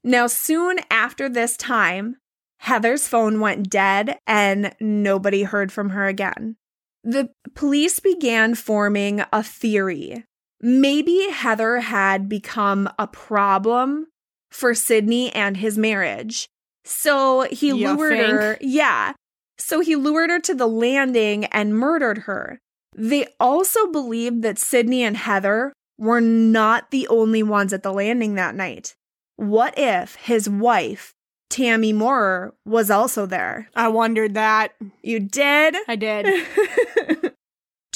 Now 0.04 0.28
soon 0.28 0.78
after 0.92 1.30
this 1.30 1.56
time, 1.56 2.18
Heather's 2.60 3.08
phone 3.08 3.40
went 3.40 3.70
dead 3.70 4.18
and 4.28 4.74
nobody 4.80 5.44
heard 5.44 5.72
from 5.72 5.90
her 5.92 6.08
again. 6.08 6.58
The 7.06 7.30
police 7.56 8.00
began 8.00 8.56
forming 8.56 9.24
a 9.34 9.44
theory. 9.44 10.26
Maybe 10.66 11.28
Heather 11.30 11.80
had 11.80 12.30
become 12.30 12.90
a 12.98 13.06
problem 13.06 14.08
for 14.50 14.74
Sidney 14.74 15.30
and 15.34 15.58
his 15.58 15.78
marriage. 15.78 16.48
So 16.86 17.42
he 17.52 17.68
You 17.68 17.94
lured 17.94 18.14
think? 18.14 18.32
her. 18.32 18.58
Yeah. 18.62 19.14
So 19.58 19.82
he 19.82 19.98
lured 19.98 20.30
her 20.30 20.40
to 20.40 20.56
the 20.56 20.68
landing 20.68 21.46
and 21.46 21.78
murdered 21.78 22.20
her. 22.20 22.60
They 22.96 23.28
also 23.42 23.88
believed 23.88 24.42
that 24.44 24.58
Sidney 24.58 25.04
and 25.04 25.18
Heather 25.18 25.74
were 25.98 26.22
not 26.22 26.92
the 26.92 27.08
only 27.10 27.44
ones 27.44 27.74
at 27.74 27.84
the 27.84 27.92
landing 27.92 28.36
that 28.36 28.56
night. 28.56 28.96
What 29.36 29.74
if 29.78 30.16
his 30.16 30.50
wife, 30.50 31.14
Tammy 31.50 31.92
Moorer, 31.92 32.54
was 32.66 32.90
also 32.90 33.26
there? 33.26 33.70
I 33.76 33.90
wondered 33.90 34.34
that. 34.36 34.74
You 35.02 35.20
did? 35.20 35.76
I 35.90 35.96
did. 35.98 37.34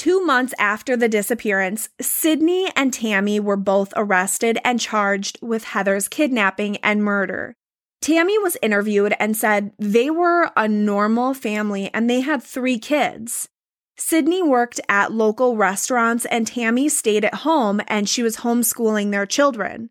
Two 0.08 0.24
months 0.24 0.54
after 0.58 0.96
the 0.96 1.10
disappearance, 1.10 1.90
Sidney 2.00 2.72
and 2.78 2.94
Tammy 2.94 3.42
were 3.42 3.58
both 3.58 3.92
arrested 3.98 4.58
and 4.64 4.80
charged 4.80 5.38
with 5.42 5.66
Heather's 5.66 6.08
kidnapping 6.08 6.78
and 6.78 7.04
murder. 7.04 7.56
Tammy 8.02 8.40
was 8.40 8.56
interviewed 8.62 9.14
and 9.20 9.36
said 9.36 9.74
they 9.78 10.10
were 10.10 10.50
a 10.56 10.66
normal 10.66 11.34
family 11.34 11.92
and 11.94 12.10
they 12.10 12.22
had 12.22 12.42
three 12.42 12.80
kids. 12.80 13.50
Sidney 13.98 14.42
worked 14.42 14.80
at 14.88 15.12
local 15.12 15.58
restaurants 15.58 16.24
and 16.28 16.48
Tammy 16.48 16.88
stayed 16.88 17.26
at 17.26 17.44
home 17.44 17.82
and 17.90 18.08
she 18.08 18.24
was 18.24 18.38
homeschooling 18.38 19.12
their 19.12 19.26
children. 19.26 19.90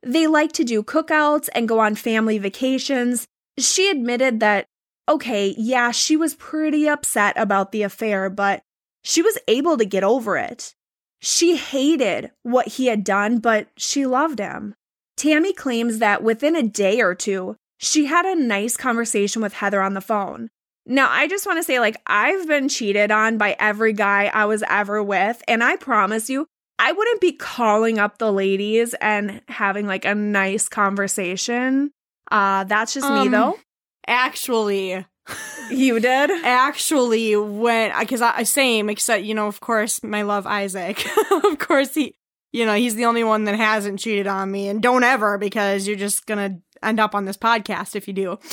They 0.00 0.28
liked 0.28 0.54
to 0.54 0.64
do 0.64 0.84
cookouts 0.84 1.48
and 1.56 1.68
go 1.68 1.80
on 1.80 1.96
family 1.96 2.38
vacations. 2.38 3.26
She 3.58 3.90
admitted 3.90 4.38
that, 4.38 4.66
okay, 5.08 5.56
yeah, 5.58 5.90
she 5.90 6.16
was 6.16 6.36
pretty 6.36 6.88
upset 6.88 7.34
about 7.36 7.72
the 7.72 7.82
affair, 7.82 8.30
but 8.30 8.62
she 9.06 9.22
was 9.22 9.38
able 9.46 9.78
to 9.78 9.84
get 9.84 10.02
over 10.02 10.36
it. 10.36 10.74
She 11.20 11.56
hated 11.56 12.32
what 12.42 12.66
he 12.66 12.86
had 12.86 13.04
done, 13.04 13.38
but 13.38 13.68
she 13.76 14.04
loved 14.04 14.40
him. 14.40 14.74
Tammy 15.16 15.52
claims 15.52 16.00
that 16.00 16.24
within 16.24 16.56
a 16.56 16.62
day 16.64 17.00
or 17.00 17.14
two, 17.14 17.54
she 17.78 18.06
had 18.06 18.26
a 18.26 18.34
nice 18.34 18.76
conversation 18.76 19.40
with 19.40 19.54
Heather 19.54 19.80
on 19.80 19.94
the 19.94 20.00
phone. 20.00 20.48
Now, 20.86 21.08
I 21.08 21.28
just 21.28 21.46
want 21.46 21.60
to 21.60 21.62
say, 21.62 21.78
like, 21.78 21.96
I've 22.08 22.48
been 22.48 22.68
cheated 22.68 23.12
on 23.12 23.38
by 23.38 23.54
every 23.60 23.92
guy 23.92 24.26
I 24.26 24.44
was 24.46 24.64
ever 24.68 25.00
with, 25.00 25.40
and 25.46 25.62
I 25.62 25.76
promise 25.76 26.28
you, 26.28 26.46
I 26.80 26.90
wouldn't 26.90 27.20
be 27.20 27.32
calling 27.32 28.00
up 28.00 28.18
the 28.18 28.32
ladies 28.32 28.92
and 28.94 29.40
having 29.46 29.86
like 29.86 30.04
a 30.04 30.16
nice 30.16 30.68
conversation. 30.68 31.92
Uh, 32.30 32.64
that's 32.64 32.92
just 32.92 33.08
me 33.08 33.20
Um, 33.20 33.30
though. 33.30 33.58
Actually, 34.08 35.06
You 35.70 35.98
did? 35.98 36.30
actually, 36.44 37.34
when 37.36 37.92
because 37.98 38.22
I 38.22 38.44
same 38.44 38.88
except 38.88 39.24
you 39.24 39.34
know, 39.34 39.46
of 39.46 39.60
course, 39.60 40.02
my 40.02 40.22
love 40.22 40.46
Isaac. 40.46 41.04
of 41.44 41.58
course, 41.58 41.94
he, 41.94 42.14
you 42.52 42.64
know, 42.64 42.74
he's 42.74 42.94
the 42.94 43.06
only 43.06 43.24
one 43.24 43.44
that 43.44 43.56
hasn't 43.56 43.98
cheated 43.98 44.26
on 44.26 44.50
me, 44.50 44.68
and 44.68 44.82
don't 44.82 45.02
ever 45.02 45.38
because 45.38 45.86
you're 45.86 45.96
just 45.96 46.26
gonna 46.26 46.60
end 46.82 47.00
up 47.00 47.14
on 47.14 47.24
this 47.24 47.36
podcast 47.36 47.96
if 47.96 48.06
you 48.08 48.14
do. 48.14 48.38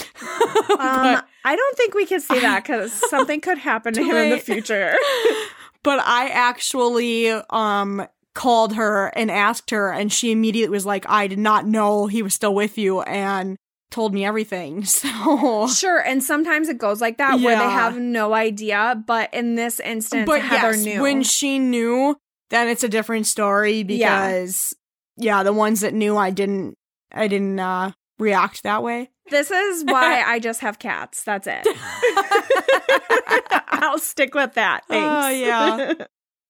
Um, 0.73 0.79
but, 1.13 1.27
I 1.45 1.55
don't 1.55 1.77
think 1.77 1.93
we 1.93 2.05
can 2.05 2.19
say 2.19 2.39
that 2.39 2.63
because 2.63 2.91
something 3.09 3.41
could 3.41 3.57
happen 3.59 3.93
to 3.93 4.03
him 4.03 4.15
in 4.15 4.29
the 4.31 4.39
future. 4.39 4.95
but 5.83 5.99
I 5.99 6.29
actually 6.29 7.29
um 7.29 8.07
called 8.33 8.73
her 8.75 9.07
and 9.15 9.29
asked 9.29 9.69
her, 9.69 9.91
and 9.91 10.11
she 10.11 10.31
immediately 10.31 10.73
was 10.73 10.85
like, 10.85 11.05
"I 11.07 11.27
did 11.27 11.37
not 11.37 11.67
know 11.67 12.07
he 12.07 12.23
was 12.23 12.33
still 12.33 12.55
with 12.55 12.77
you," 12.77 13.01
and 13.01 13.57
told 13.93 14.13
me 14.13 14.25
everything. 14.25 14.83
So. 15.03 15.67
Sure, 15.67 15.99
and 15.99 16.21
sometimes 16.23 16.67
it 16.67 16.77
goes 16.77 16.99
like 16.99 17.17
that 17.19 17.39
where 17.39 17.57
they 17.57 17.63
have 17.63 17.97
no 17.97 18.33
idea, 18.33 19.01
but 19.05 19.33
in 19.33 19.55
this 19.55 19.79
instance, 19.79 20.25
but 20.25 20.41
Heather 20.41 20.73
yes, 20.75 20.83
knew. 20.83 21.01
when 21.01 21.23
she 21.23 21.59
knew, 21.59 22.17
then 22.49 22.67
it's 22.67 22.83
a 22.83 22.89
different 22.89 23.27
story 23.27 23.81
Yeah. 23.87 24.27
because 24.27 24.73
yeah. 25.17 25.43
the 25.43 25.53
ones 25.53 25.81
that 25.81 25.93
knew 25.93 26.17
I 26.17 26.31
didn't 26.31 26.75
I 27.13 27.27
didn't 27.27 27.59
uh 27.59 27.91
react 28.19 28.63
that 28.63 28.81
way. 28.83 29.09
this 29.29 29.51
is 29.51 29.83
why 29.85 30.21
I 30.25 30.39
just 30.39 30.61
have 30.61 30.79
cats. 30.79 31.23
That's 31.23 31.47
it. 31.49 31.65
I'll 33.67 33.99
stick 33.99 34.33
with 34.33 34.53
that. 34.55 34.85
Thanks. 34.87 35.25
Oh, 35.25 35.29
yeah. 35.29 35.93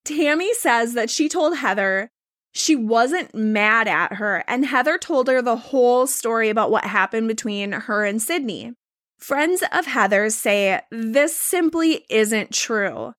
Tammy 0.05 0.53
says 0.55 0.93
that 0.93 1.09
she 1.09 1.27
told 1.29 1.57
Heather 1.57 2.09
she 2.53 2.75
wasn't 2.75 3.33
mad 3.33 3.87
at 3.87 4.13
her, 4.13 4.43
and 4.47 4.65
Heather 4.65 4.97
told 4.97 5.27
her 5.27 5.41
the 5.41 5.57
whole 5.57 6.07
story 6.07 6.49
about 6.49 6.71
what 6.71 6.85
happened 6.85 7.27
between 7.27 7.71
her 7.71 8.05
and 8.05 8.21
Sidney. 8.21 8.73
Friends 9.17 9.63
of 9.71 9.85
Heather's 9.85 10.35
say 10.35 10.81
this 10.91 11.35
simply 11.35 12.05
isn't 12.09 12.53
true. 12.53 13.13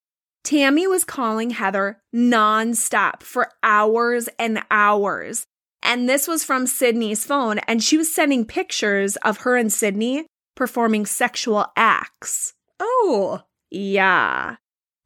Tammy 0.45 0.87
was 0.87 1.05
calling 1.05 1.51
Heather 1.51 2.01
nonstop 2.15 3.23
for 3.23 3.51
hours 3.63 4.29
and 4.39 4.63
hours. 4.71 5.47
And 5.83 6.09
this 6.09 6.29
was 6.29 6.45
from 6.45 6.67
Sidney's 6.67 7.25
phone, 7.25 7.59
and 7.61 7.83
she 7.83 7.97
was 7.99 8.15
sending 8.15 8.45
pictures 8.45 9.17
of 9.17 9.39
her 9.39 9.57
and 9.57 9.73
Sidney 9.73 10.27
performing 10.55 11.07
sexual 11.07 11.67
acts. 11.77 12.55
Oh. 12.79 13.43
Yeah. 13.71 14.57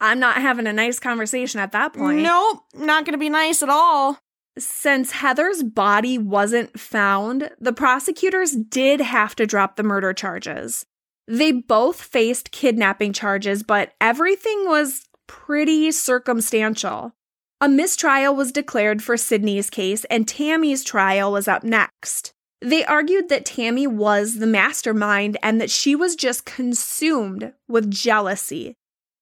I'm 0.01 0.21
not 0.21 0.37
having 0.37 0.67
a 0.67 0.73
nice 0.73 0.99
conversation 0.99 1.61
at 1.61 1.73
that 1.73 1.93
point. 1.93 2.21
Nope, 2.21 2.63
not 2.75 3.05
gonna 3.05 3.19
be 3.19 3.29
nice 3.29 3.63
at 3.63 3.69
all. 3.69 4.19
Since 4.59 5.13
Heather's 5.13 5.63
body 5.63 6.19
wasn't 6.19 6.79
found, 6.79 7.51
the 7.61 7.73
prosecutors 7.73 8.53
did 8.53 9.01
have 9.01 9.37
to 9.37 9.47
drop 9.47 9.77
the 9.77 9.83
murder 9.83 10.13
charges. 10.13 10.85
They 11.29 11.53
both 11.53 12.01
faced 12.01 12.51
kidnapping 12.51 13.13
charges, 13.13 13.63
but 13.63 13.93
everything 14.01 14.65
was 14.67 15.05
pretty 15.27 15.93
circumstantial. 15.93 17.13
A 17.61 17.69
mistrial 17.69 18.35
was 18.35 18.53
declared 18.53 19.03
for 19.03 19.17
Sidney's 19.17 19.69
case, 19.69 20.05
and 20.07 20.27
Tammy's 20.27 20.83
trial 20.83 21.33
was 21.33 21.47
up 21.49 21.63
next. 21.65 22.33
They 22.61 22.85
argued 22.85 23.29
that 23.29 23.45
Tammy 23.45 23.87
was 23.87 24.39
the 24.39 24.47
mastermind 24.47 25.37
and 25.43 25.61
that 25.61 25.71
she 25.71 25.95
was 25.95 26.17
just 26.17 26.45
consumed 26.45 27.53
with 27.69 27.91
jealousy. 27.91 28.75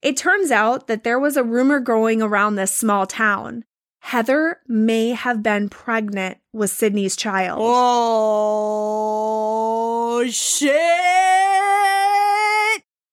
It 0.03 0.17
turns 0.17 0.51
out 0.51 0.87
that 0.87 1.05
there 1.05 1.19
was 1.19 1.37
a 1.37 1.45
rumor 1.45 1.81
going 1.81 2.23
around 2.23 2.55
this 2.55 2.73
small 2.73 3.07
town. 3.07 3.65
Heather 4.01 4.61
may 4.69 5.11
have 5.11 5.43
been 5.43 5.69
pregnant 5.69 6.39
with 6.53 6.71
Sidney's 6.71 7.17
child. 7.17 7.59
Oh, 7.61 8.25
shit! 10.29 10.71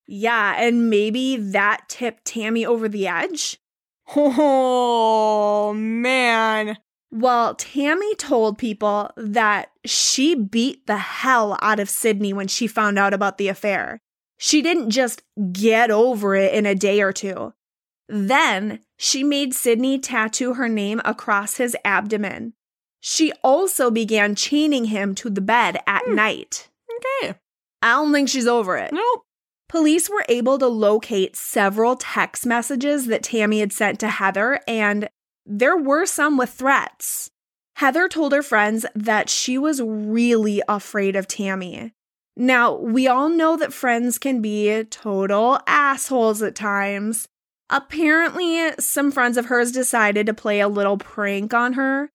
Yeah, 0.05 0.53
and 0.57 0.91
maybe 0.91 1.37
that 1.37 1.89
tipped 1.89 2.25
Tammy 2.25 2.63
over 2.65 2.87
the 2.87 3.07
edge? 3.07 3.57
Oh, 4.15 5.73
man. 5.73 6.77
Well, 7.09 7.55
Tammy 7.55 8.13
told 8.15 8.59
people 8.59 9.09
that 9.17 9.71
she 9.85 10.35
beat 10.35 10.85
the 10.85 10.97
hell 10.97 11.57
out 11.61 11.79
of 11.79 11.89
Sidney 11.89 12.33
when 12.33 12.47
she 12.47 12.67
found 12.67 12.99
out 12.99 13.13
about 13.13 13.39
the 13.39 13.47
affair. 13.47 13.99
She 14.45 14.61
didn't 14.61 14.89
just 14.89 15.21
get 15.53 15.89
over 15.89 16.35
it 16.35 16.53
in 16.53 16.65
a 16.65 16.75
day 16.75 16.99
or 17.01 17.13
two. 17.13 17.53
Then 18.09 18.81
she 18.97 19.23
made 19.23 19.53
Sidney 19.53 19.97
tattoo 19.99 20.55
her 20.55 20.67
name 20.67 20.99
across 21.05 21.55
his 21.55 21.77
abdomen. 21.85 22.51
She 22.99 23.31
also 23.41 23.89
began 23.89 24.35
chaining 24.35 24.85
him 24.85 25.15
to 25.15 25.29
the 25.29 25.39
bed 25.39 25.79
at 25.87 26.03
Hmm. 26.03 26.15
night. 26.15 26.67
Okay. 26.93 27.35
I 27.81 27.91
don't 27.93 28.11
think 28.11 28.27
she's 28.27 28.45
over 28.45 28.75
it. 28.75 28.91
Nope. 28.91 29.23
Police 29.69 30.09
were 30.09 30.25
able 30.27 30.59
to 30.59 30.67
locate 30.67 31.37
several 31.37 31.95
text 31.95 32.45
messages 32.45 33.05
that 33.05 33.23
Tammy 33.23 33.61
had 33.61 33.71
sent 33.71 33.97
to 34.01 34.09
Heather, 34.09 34.59
and 34.67 35.07
there 35.45 35.77
were 35.77 36.05
some 36.05 36.35
with 36.35 36.49
threats. 36.49 37.31
Heather 37.77 38.09
told 38.09 38.33
her 38.33 38.43
friends 38.43 38.85
that 38.93 39.29
she 39.29 39.57
was 39.57 39.81
really 39.81 40.61
afraid 40.67 41.15
of 41.15 41.29
Tammy. 41.29 41.93
Now, 42.35 42.75
we 42.75 43.07
all 43.07 43.29
know 43.29 43.55
that 43.57 43.73
friends 43.73 44.17
can 44.17 44.41
be 44.41 44.83
total 44.85 45.59
assholes 45.67 46.41
at 46.41 46.55
times. 46.55 47.27
Apparently, 47.69 48.71
some 48.79 49.11
friends 49.11 49.37
of 49.37 49.45
hers 49.45 49.71
decided 49.71 50.25
to 50.25 50.33
play 50.33 50.59
a 50.59 50.67
little 50.67 50.97
prank 50.97 51.53
on 51.53 51.73
her, 51.73 52.09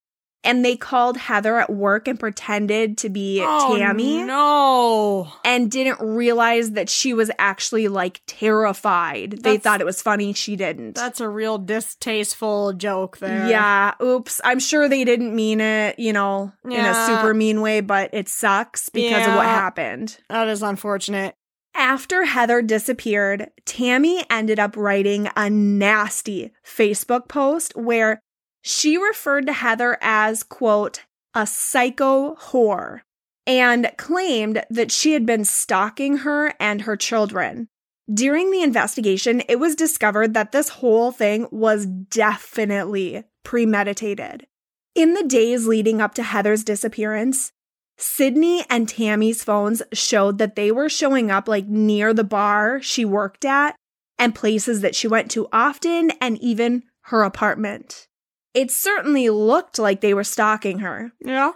and 0.45 0.65
they 0.65 0.77
called 0.77 1.17
Heather 1.17 1.59
at 1.59 1.69
work 1.71 2.07
and 2.09 2.19
pretended 2.19 2.97
to 2.99 3.09
be 3.09 3.43
Oh, 3.45 3.77
Tammy 3.77 4.23
No. 4.23 5.33
and 5.45 5.71
didn't 5.71 6.01
realize 6.01 6.73
that 6.73 6.89
she 6.89 7.13
was 7.13 7.31
actually 7.39 7.89
like 7.89 8.21
terrified. 8.27 9.41
they 9.43 9.59
thought 9.59 9.81
it 9.81 9.85
was 9.85 10.01
funny, 10.03 10.33
she 10.33 10.57
didn't. 10.57 10.95
That's 10.95 11.21
a 11.21 11.29
real 11.29 11.59
distasteful 11.59 12.73
joke 12.73 13.19
there. 13.19 13.49
yeah, 13.49 13.95
oops. 14.03 14.41
I'm 14.45 14.59
sure 14.61 14.89
they 14.89 15.05
didn't 15.05 15.35
mean 15.35 15.61
it, 15.61 15.99
you 15.99 16.13
know, 16.13 16.53
in 16.65 16.73
a 16.85 17.07
super 17.07 17.35
mean 17.35 17.61
way, 17.61 17.81
but 17.81 18.11
it 18.13 18.29
sucks 18.29 18.89
because 18.89 19.27
of 19.27 19.35
what 19.35 19.47
happened. 19.47 20.19
That 20.29 20.49
is 20.49 20.63
unfortunate. 20.63 21.35
After 21.75 22.25
Heather 22.25 22.61
disappeared, 22.63 23.51
Tammy 23.65 24.25
ended 24.31 24.59
up 24.59 24.77
writing 24.77 25.29
a 25.37 25.49
nasty 25.49 26.51
Facebook 26.67 27.29
post 27.29 27.73
where 27.77 28.21
she 28.69 28.99
referred 28.99 29.47
to 29.47 29.53
Heather 29.55 29.97
as, 30.03 30.43
quote, 30.43 31.05
a 31.35 31.47
psycho 31.47 32.35
whore, 32.35 33.01
and 33.47 33.91
claimed 33.97 34.63
that 34.69 34.93
she 34.93 35.15
had 35.15 35.25
been 35.25 35.47
stalking 35.47 36.19
her 36.19 36.53
and 36.61 36.83
her 36.83 36.95
children. 36.95 37.69
During 38.13 38.51
the 38.51 38.63
investigation, 38.63 39.43
it 39.49 39.59
was 39.59 39.75
discovered 39.75 40.35
that 40.35 40.53
this 40.53 40.69
whole 40.69 41.13
thing 41.13 41.49
was 41.51 41.87
definitely 41.87 43.25
premeditated. 43.43 44.47
In 44.95 45.15
the 45.15 45.25
days 45.25 45.67
leading 45.67 46.03
up 46.03 46.13
to 46.15 46.23
Heather's 46.23 46.63
disappearance, 46.63 47.53
Sidney 47.97 48.67
and 48.69 48.87
Tammy's 48.87 49.43
phones 49.43 49.81
showed 49.95 50.37
that 50.39 50.57
they 50.57 50.71
were 50.71 50.91
showing 50.91 51.31
up 51.31 51.49
like 51.49 51.67
near 51.67 52.13
the 52.13 52.23
bar 52.23 52.83
she 52.83 53.07
worked 53.07 53.47
at 53.47 53.77
and 54.19 54.35
places 54.35 54.83
that 54.83 54.95
she 54.95 55.09
went 55.09 55.31
to 55.31 55.49
often 55.55 56.11
and 56.21 56.37
even 56.39 56.83
her 57.05 57.23
apartment. 57.23 58.09
It 58.55 58.71
certainly 58.71 59.29
looked 59.29 59.79
like 59.79 60.01
they 60.01 60.15
were 60.15 60.25
stalking 60.25 60.81
her. 60.81 61.13
Yeah. 61.21 61.53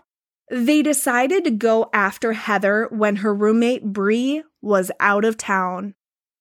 They 0.50 0.82
decided 0.82 1.44
to 1.44 1.50
go 1.50 1.88
after 1.92 2.34
Heather 2.34 2.88
when 2.90 3.16
her 3.16 3.34
roommate 3.34 3.84
Bree 3.84 4.42
was 4.60 4.90
out 5.00 5.24
of 5.24 5.36
town. 5.36 5.94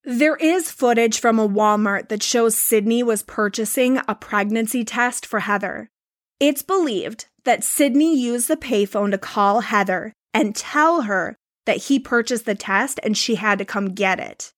There 0.04 0.36
is 0.36 0.72
footage 0.72 1.20
from 1.20 1.40
a 1.40 1.48
Walmart 1.48 2.10
that 2.10 2.24
shows 2.24 2.58
Sidney 2.58 3.04
was 3.04 3.24
purchasing 3.24 4.00
a 4.08 4.16
pregnancy 4.16 4.84
test 4.84 5.26
for 5.26 5.42
Heather. 5.42 5.90
It's 6.40 6.64
believed 6.64 7.28
that 7.46 7.64
Sidney 7.64 8.18
used 8.18 8.48
the 8.48 8.58
payphone 8.58 9.12
to 9.12 9.18
call 9.18 9.62
Heather 9.62 10.14
and 10.34 10.56
tell 10.56 11.04
her 11.04 11.38
that 11.66 11.84
he 11.84 12.00
purchased 12.00 12.46
the 12.46 12.56
test 12.56 13.00
and 13.04 13.16
she 13.16 13.36
had 13.36 13.60
to 13.60 13.66
come 13.66 13.94
get 13.94 14.20
it. 14.20 14.54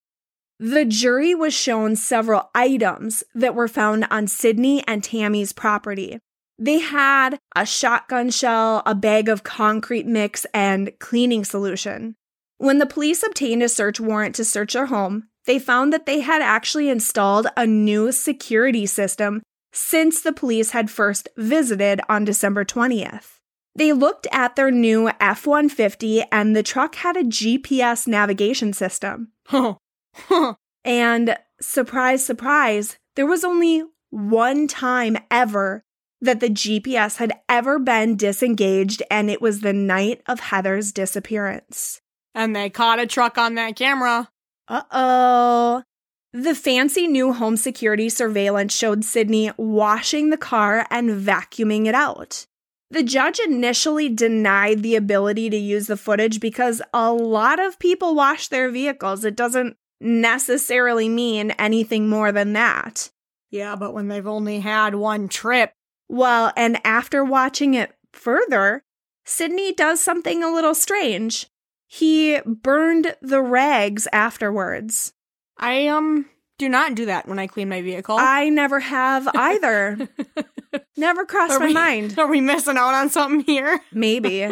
The 0.65 0.85
jury 0.85 1.35
was 1.35 1.53
shown 1.53 1.97
several 1.97 2.49
items 2.55 3.21
that 3.35 3.53
were 3.53 3.67
found 3.67 4.07
on 4.09 4.27
Sidney 4.27 4.81
and 4.87 5.03
Tammy's 5.03 5.51
property. 5.51 6.19
They 6.57 6.79
had 6.79 7.37
a 7.53 7.65
shotgun 7.65 8.29
shell, 8.29 8.81
a 8.85 8.95
bag 8.95 9.27
of 9.27 9.43
concrete 9.43 10.05
mix, 10.05 10.45
and 10.53 10.97
cleaning 10.99 11.43
solution. 11.43 12.15
When 12.59 12.77
the 12.77 12.85
police 12.85 13.23
obtained 13.23 13.61
a 13.61 13.67
search 13.67 13.99
warrant 13.99 14.35
to 14.35 14.45
search 14.45 14.71
their 14.71 14.85
home, 14.85 15.27
they 15.47 15.59
found 15.59 15.91
that 15.91 16.05
they 16.05 16.21
had 16.21 16.41
actually 16.41 16.87
installed 16.87 17.47
a 17.57 17.67
new 17.67 18.13
security 18.13 18.85
system 18.85 19.43
since 19.73 20.21
the 20.21 20.31
police 20.31 20.69
had 20.69 20.89
first 20.89 21.27
visited 21.35 21.99
on 22.07 22.23
December 22.23 22.63
20th. 22.63 23.39
They 23.75 23.91
looked 23.91 24.27
at 24.31 24.55
their 24.55 24.71
new 24.71 25.11
F 25.19 25.45
150 25.45 26.23
and 26.31 26.55
the 26.55 26.63
truck 26.63 26.95
had 26.95 27.17
a 27.17 27.23
GPS 27.23 28.07
navigation 28.07 28.71
system. 28.71 29.33
Huh. 29.47 29.75
Huh. 30.13 30.55
And 30.85 31.37
surprise, 31.61 32.25
surprise, 32.25 32.97
there 33.15 33.25
was 33.25 33.45
only 33.45 33.83
one 34.09 34.67
time 34.67 35.17
ever 35.31 35.81
that 36.19 36.41
the 36.41 36.49
GPS 36.49 37.17
had 37.17 37.33
ever 37.47 37.79
been 37.79 38.17
disengaged, 38.17 39.01
and 39.09 39.29
it 39.29 39.41
was 39.41 39.61
the 39.61 39.71
night 39.71 40.21
of 40.27 40.39
Heather's 40.39 40.91
disappearance. 40.91 42.01
And 42.35 42.55
they 42.55 42.69
caught 42.69 42.99
a 42.99 43.07
truck 43.07 43.37
on 43.37 43.55
that 43.55 43.75
camera. 43.75 44.29
Uh 44.67 44.83
oh. 44.91 45.83
The 46.31 46.55
fancy 46.55 47.07
new 47.07 47.31
home 47.31 47.57
security 47.57 48.09
surveillance 48.09 48.75
showed 48.75 49.05
Sidney 49.05 49.51
washing 49.55 50.31
the 50.31 50.37
car 50.37 50.87
and 50.89 51.11
vacuuming 51.11 51.85
it 51.85 51.93
out. 51.93 52.47
The 52.89 53.03
judge 53.03 53.39
initially 53.39 54.09
denied 54.09 54.81
the 54.81 54.95
ability 54.95 55.49
to 55.49 55.57
use 55.57 55.87
the 55.87 55.97
footage 55.97 56.39
because 56.39 56.81
a 56.93 57.11
lot 57.11 57.59
of 57.59 57.79
people 57.79 58.15
wash 58.15 58.47
their 58.47 58.71
vehicles. 58.71 59.25
It 59.25 59.35
doesn't 59.35 59.77
necessarily 59.99 61.09
mean 61.09 61.51
anything 61.51 62.09
more 62.09 62.31
than 62.31 62.53
that. 62.53 63.11
Yeah, 63.51 63.75
but 63.75 63.93
when 63.93 64.07
they've 64.07 64.25
only 64.27 64.59
had 64.59 64.95
one 64.95 65.27
trip. 65.29 65.73
Well, 66.09 66.51
and 66.57 66.79
after 66.85 67.23
watching 67.23 67.73
it 67.73 67.93
further, 68.11 68.83
Sidney 69.25 69.73
does 69.73 70.01
something 70.01 70.43
a 70.43 70.51
little 70.51 70.75
strange. 70.75 71.47
He 71.87 72.39
burned 72.45 73.15
the 73.21 73.41
rags 73.41 74.07
afterwards. 74.11 75.13
I 75.57 75.87
um 75.87 76.25
do 76.57 76.67
not 76.69 76.95
do 76.95 77.05
that 77.05 77.27
when 77.27 77.39
I 77.39 77.47
clean 77.47 77.69
my 77.69 77.81
vehicle. 77.81 78.15
I 78.19 78.49
never 78.49 78.79
have 78.79 79.27
either. 79.35 80.09
never 80.97 81.25
crossed 81.25 81.53
Are 81.53 81.59
my 81.59 81.67
we- 81.67 81.73
mind. 81.73 82.15
Are 82.19 82.27
we 82.27 82.41
missing 82.41 82.77
out 82.77 82.93
on 82.95 83.09
something 83.09 83.41
here? 83.41 83.79
Maybe. 83.91 84.47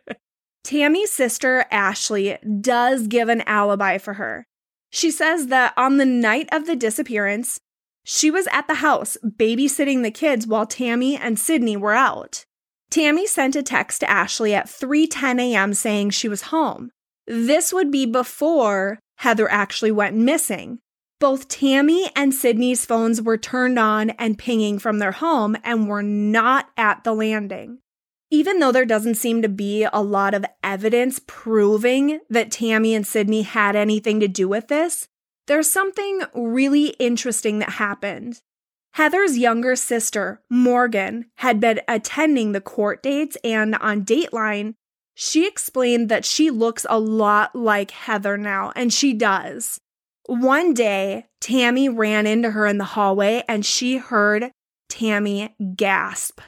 Tammy's 0.64 1.10
sister, 1.10 1.64
Ashley, 1.70 2.38
does 2.60 3.06
give 3.08 3.28
an 3.28 3.40
alibi 3.42 3.98
for 3.98 4.14
her. 4.14 4.46
She 4.90 5.10
says 5.10 5.46
that 5.46 5.72
on 5.76 5.96
the 5.96 6.06
night 6.06 6.48
of 6.52 6.66
the 6.66 6.76
disappearance, 6.76 7.60
she 8.04 8.30
was 8.30 8.48
at 8.52 8.66
the 8.66 8.74
house 8.74 9.16
babysitting 9.24 10.02
the 10.02 10.10
kids 10.10 10.46
while 10.46 10.66
Tammy 10.66 11.16
and 11.16 11.38
Sidney 11.38 11.76
were 11.76 11.94
out. 11.94 12.44
Tammy 12.90 13.26
sent 13.26 13.54
a 13.54 13.62
text 13.62 14.00
to 14.00 14.10
Ashley 14.10 14.52
at 14.52 14.66
3:10 14.66 15.40
a.m. 15.40 15.74
saying 15.74 16.10
she 16.10 16.28
was 16.28 16.50
home. 16.50 16.90
This 17.26 17.72
would 17.72 17.90
be 17.92 18.04
before 18.04 18.98
Heather 19.18 19.48
actually 19.50 19.92
went 19.92 20.16
missing. 20.16 20.80
Both 21.20 21.48
Tammy 21.48 22.10
and 22.16 22.34
Sidney's 22.34 22.86
phones 22.86 23.22
were 23.22 23.36
turned 23.36 23.78
on 23.78 24.10
and 24.10 24.38
pinging 24.38 24.78
from 24.78 24.98
their 24.98 25.12
home 25.12 25.56
and 25.62 25.86
were 25.86 26.02
not 26.02 26.70
at 26.76 27.04
the 27.04 27.12
landing. 27.12 27.78
Even 28.30 28.58
though 28.58 28.72
there 28.72 28.84
doesn't 28.84 29.16
seem 29.16 29.42
to 29.42 29.48
be 29.48 29.86
a 29.92 30.02
lot 30.02 30.34
of 30.34 30.44
evidence 30.62 31.20
proving 31.26 32.20
that 32.30 32.50
Tammy 32.50 32.94
and 32.94 33.06
Sidney 33.06 33.42
had 33.42 33.74
anything 33.74 34.20
to 34.20 34.28
do 34.28 34.48
with 34.48 34.68
this, 34.68 35.08
there's 35.46 35.70
something 35.70 36.22
really 36.34 36.88
interesting 37.00 37.58
that 37.58 37.70
happened. 37.70 38.40
Heather's 38.94 39.38
younger 39.38 39.76
sister, 39.76 40.42
Morgan, 40.48 41.26
had 41.36 41.60
been 41.60 41.80
attending 41.88 42.52
the 42.52 42.60
court 42.60 43.02
dates, 43.02 43.36
and 43.42 43.74
on 43.76 44.04
Dateline, 44.04 44.74
she 45.14 45.46
explained 45.46 46.08
that 46.08 46.24
she 46.24 46.50
looks 46.50 46.86
a 46.88 46.98
lot 46.98 47.54
like 47.54 47.90
Heather 47.90 48.36
now, 48.36 48.72
and 48.74 48.92
she 48.92 49.12
does. 49.12 49.80
One 50.26 50.74
day, 50.74 51.26
Tammy 51.40 51.88
ran 51.88 52.26
into 52.26 52.52
her 52.52 52.66
in 52.66 52.78
the 52.78 52.84
hallway 52.84 53.42
and 53.48 53.66
she 53.66 53.96
heard 53.96 54.52
Tammy 54.88 55.56
gasp. 55.74 56.40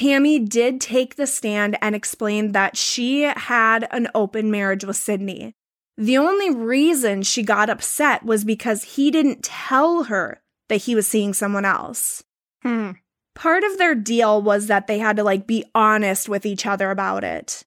Tammy 0.00 0.38
did 0.38 0.80
take 0.80 1.16
the 1.16 1.26
stand 1.26 1.76
and 1.82 1.94
explained 1.94 2.54
that 2.54 2.74
she 2.74 3.24
had 3.24 3.86
an 3.90 4.08
open 4.14 4.50
marriage 4.50 4.82
with 4.82 4.96
Sidney. 4.96 5.52
The 5.98 6.16
only 6.16 6.48
reason 6.48 7.22
she 7.22 7.42
got 7.42 7.68
upset 7.68 8.24
was 8.24 8.42
because 8.42 8.94
he 8.94 9.10
didn't 9.10 9.44
tell 9.44 10.04
her 10.04 10.40
that 10.70 10.78
he 10.78 10.94
was 10.94 11.06
seeing 11.06 11.34
someone 11.34 11.66
else. 11.66 12.24
Hmm. 12.62 12.92
Part 13.34 13.62
of 13.62 13.76
their 13.76 13.94
deal 13.94 14.40
was 14.40 14.68
that 14.68 14.86
they 14.86 14.98
had 14.98 15.16
to 15.16 15.22
like 15.22 15.46
be 15.46 15.66
honest 15.74 16.30
with 16.30 16.46
each 16.46 16.64
other 16.64 16.90
about 16.90 17.22
it. 17.22 17.62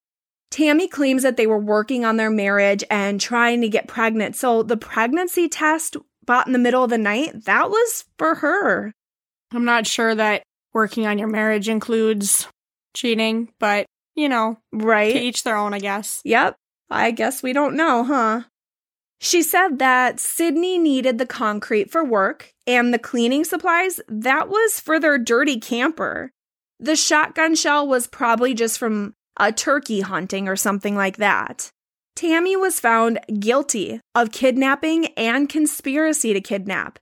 Tammy 0.49 0.87
claims 0.87 1.21
that 1.21 1.37
they 1.37 1.45
were 1.45 1.59
working 1.59 2.03
on 2.03 2.17
their 2.17 2.31
marriage 2.31 2.83
and 2.89 3.21
trying 3.21 3.61
to 3.61 3.69
get 3.69 3.87
pregnant. 3.87 4.35
So 4.35 4.63
the 4.63 4.75
pregnancy 4.75 5.47
test 5.47 5.97
bought 6.25 6.47
in 6.47 6.53
the 6.53 6.57
middle 6.57 6.83
of 6.83 6.89
the 6.89 6.97
night, 6.97 7.45
that 7.45 7.69
was 7.69 8.05
for 8.17 8.33
her. 8.33 8.91
I'm 9.51 9.65
not 9.65 9.85
sure 9.85 10.15
that 10.15 10.41
working 10.73 11.05
on 11.07 11.17
your 11.19 11.27
marriage 11.27 11.69
includes 11.69 12.47
cheating, 12.95 13.51
but 13.59 13.85
you 14.15 14.29
know, 14.29 14.57
to 14.71 14.85
Right? 14.85 15.15
each 15.15 15.43
their 15.43 15.57
own, 15.57 15.73
I 15.73 15.79
guess. 15.79 16.21
Yep. 16.23 16.55
I 16.89 17.11
guess 17.11 17.41
we 17.41 17.53
don't 17.53 17.75
know, 17.75 18.03
huh? 18.03 18.43
She 19.19 19.41
said 19.41 19.79
that 19.79 20.19
Sidney 20.19 20.77
needed 20.77 21.17
the 21.17 21.25
concrete 21.25 21.89
for 21.89 22.03
work 22.03 22.51
and 22.67 22.93
the 22.93 22.99
cleaning 22.99 23.43
supplies, 23.45 23.99
that 24.07 24.49
was 24.49 24.79
for 24.79 24.99
their 24.99 25.17
dirty 25.17 25.59
camper. 25.59 26.31
The 26.79 26.95
shotgun 26.95 27.55
shell 27.55 27.87
was 27.87 28.05
probably 28.05 28.53
just 28.53 28.77
from 28.77 29.13
a 29.39 29.51
turkey 29.51 30.01
hunting 30.01 30.47
or 30.47 30.55
something 30.55 30.95
like 30.95 31.17
that. 31.17 31.71
Tammy 32.15 32.55
was 32.55 32.79
found 32.79 33.19
guilty 33.39 33.99
of 34.13 34.31
kidnapping 34.31 35.07
and 35.17 35.49
conspiracy 35.49 36.33
to 36.33 36.41
kidnap. 36.41 36.99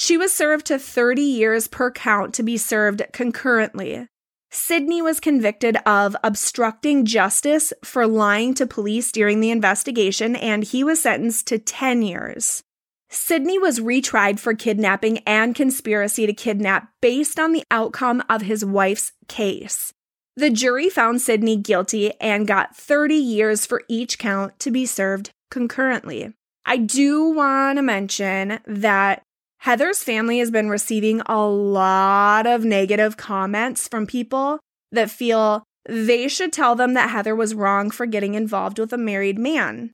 She 0.00 0.16
was 0.16 0.32
served 0.32 0.64
to 0.68 0.78
30 0.78 1.20
years 1.20 1.68
per 1.68 1.90
count 1.90 2.32
to 2.32 2.42
be 2.42 2.56
served 2.56 3.02
concurrently. 3.12 4.06
Sidney 4.50 5.02
was 5.02 5.20
convicted 5.20 5.76
of 5.84 6.16
obstructing 6.24 7.04
justice 7.04 7.74
for 7.84 8.06
lying 8.06 8.54
to 8.54 8.66
police 8.66 9.12
during 9.12 9.40
the 9.40 9.50
investigation, 9.50 10.36
and 10.36 10.64
he 10.64 10.82
was 10.82 11.02
sentenced 11.02 11.48
to 11.48 11.58
10 11.58 12.00
years. 12.00 12.62
Sidney 13.10 13.58
was 13.58 13.78
retried 13.78 14.38
for 14.38 14.54
kidnapping 14.54 15.18
and 15.26 15.54
conspiracy 15.54 16.24
to 16.26 16.32
kidnap 16.32 16.88
based 17.02 17.38
on 17.38 17.52
the 17.52 17.64
outcome 17.70 18.22
of 18.26 18.40
his 18.40 18.64
wife's 18.64 19.12
case. 19.28 19.92
The 20.34 20.48
jury 20.48 20.88
found 20.88 21.20
Sidney 21.20 21.58
guilty 21.58 22.18
and 22.22 22.48
got 22.48 22.74
30 22.74 23.16
years 23.16 23.66
for 23.66 23.82
each 23.86 24.18
count 24.18 24.58
to 24.60 24.70
be 24.70 24.86
served 24.86 25.32
concurrently. 25.50 26.32
I 26.64 26.78
do 26.78 27.24
want 27.24 27.76
to 27.76 27.82
mention 27.82 28.60
that 28.66 29.24
Heather's 29.60 30.02
family 30.02 30.38
has 30.38 30.50
been 30.50 30.70
receiving 30.70 31.20
a 31.26 31.44
lot 31.46 32.46
of 32.46 32.64
negative 32.64 33.16
comments 33.18 33.86
from 33.88 34.06
people 34.06 34.58
that 34.90 35.10
feel 35.10 35.64
they 35.88 36.28
should 36.28 36.52
tell 36.52 36.74
them 36.74 36.94
that 36.94 37.10
Heather 37.10 37.34
was 37.36 37.54
wrong 37.54 37.90
for 37.90 38.06
getting 38.06 38.34
involved 38.34 38.78
with 38.78 38.92
a 38.92 38.98
married 38.98 39.38
man. 39.38 39.92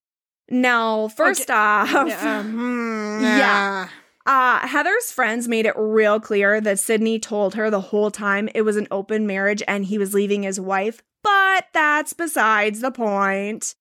Now, 0.49 1.09
first 1.09 1.51
off, 1.51 1.91
Yeah. 1.91 2.43
hmm, 2.45 3.21
Yeah. 3.23 3.89
uh, 4.25 4.67
Heather's 4.69 5.11
friends 5.11 5.49
made 5.49 5.67
it 5.67 5.75
real 5.77 6.21
clear 6.21 6.61
that 6.61 6.79
Sidney 6.79 7.19
told 7.19 7.57
her 7.57 7.69
the 7.69 7.81
whole 7.81 8.13
time 8.13 8.49
it 8.55 8.63
was 8.63 8.77
an 8.77 8.87
open 8.93 9.27
marriage 9.27 9.65
and 9.67 9.85
he 9.85 9.99
was 9.99 10.15
leaving 10.15 10.45
his 10.45 10.61
wife, 10.61 11.03
but 11.25 11.67
that's 11.73 12.13
besides 12.13 12.81
the 12.83 12.93
point. 12.93 13.75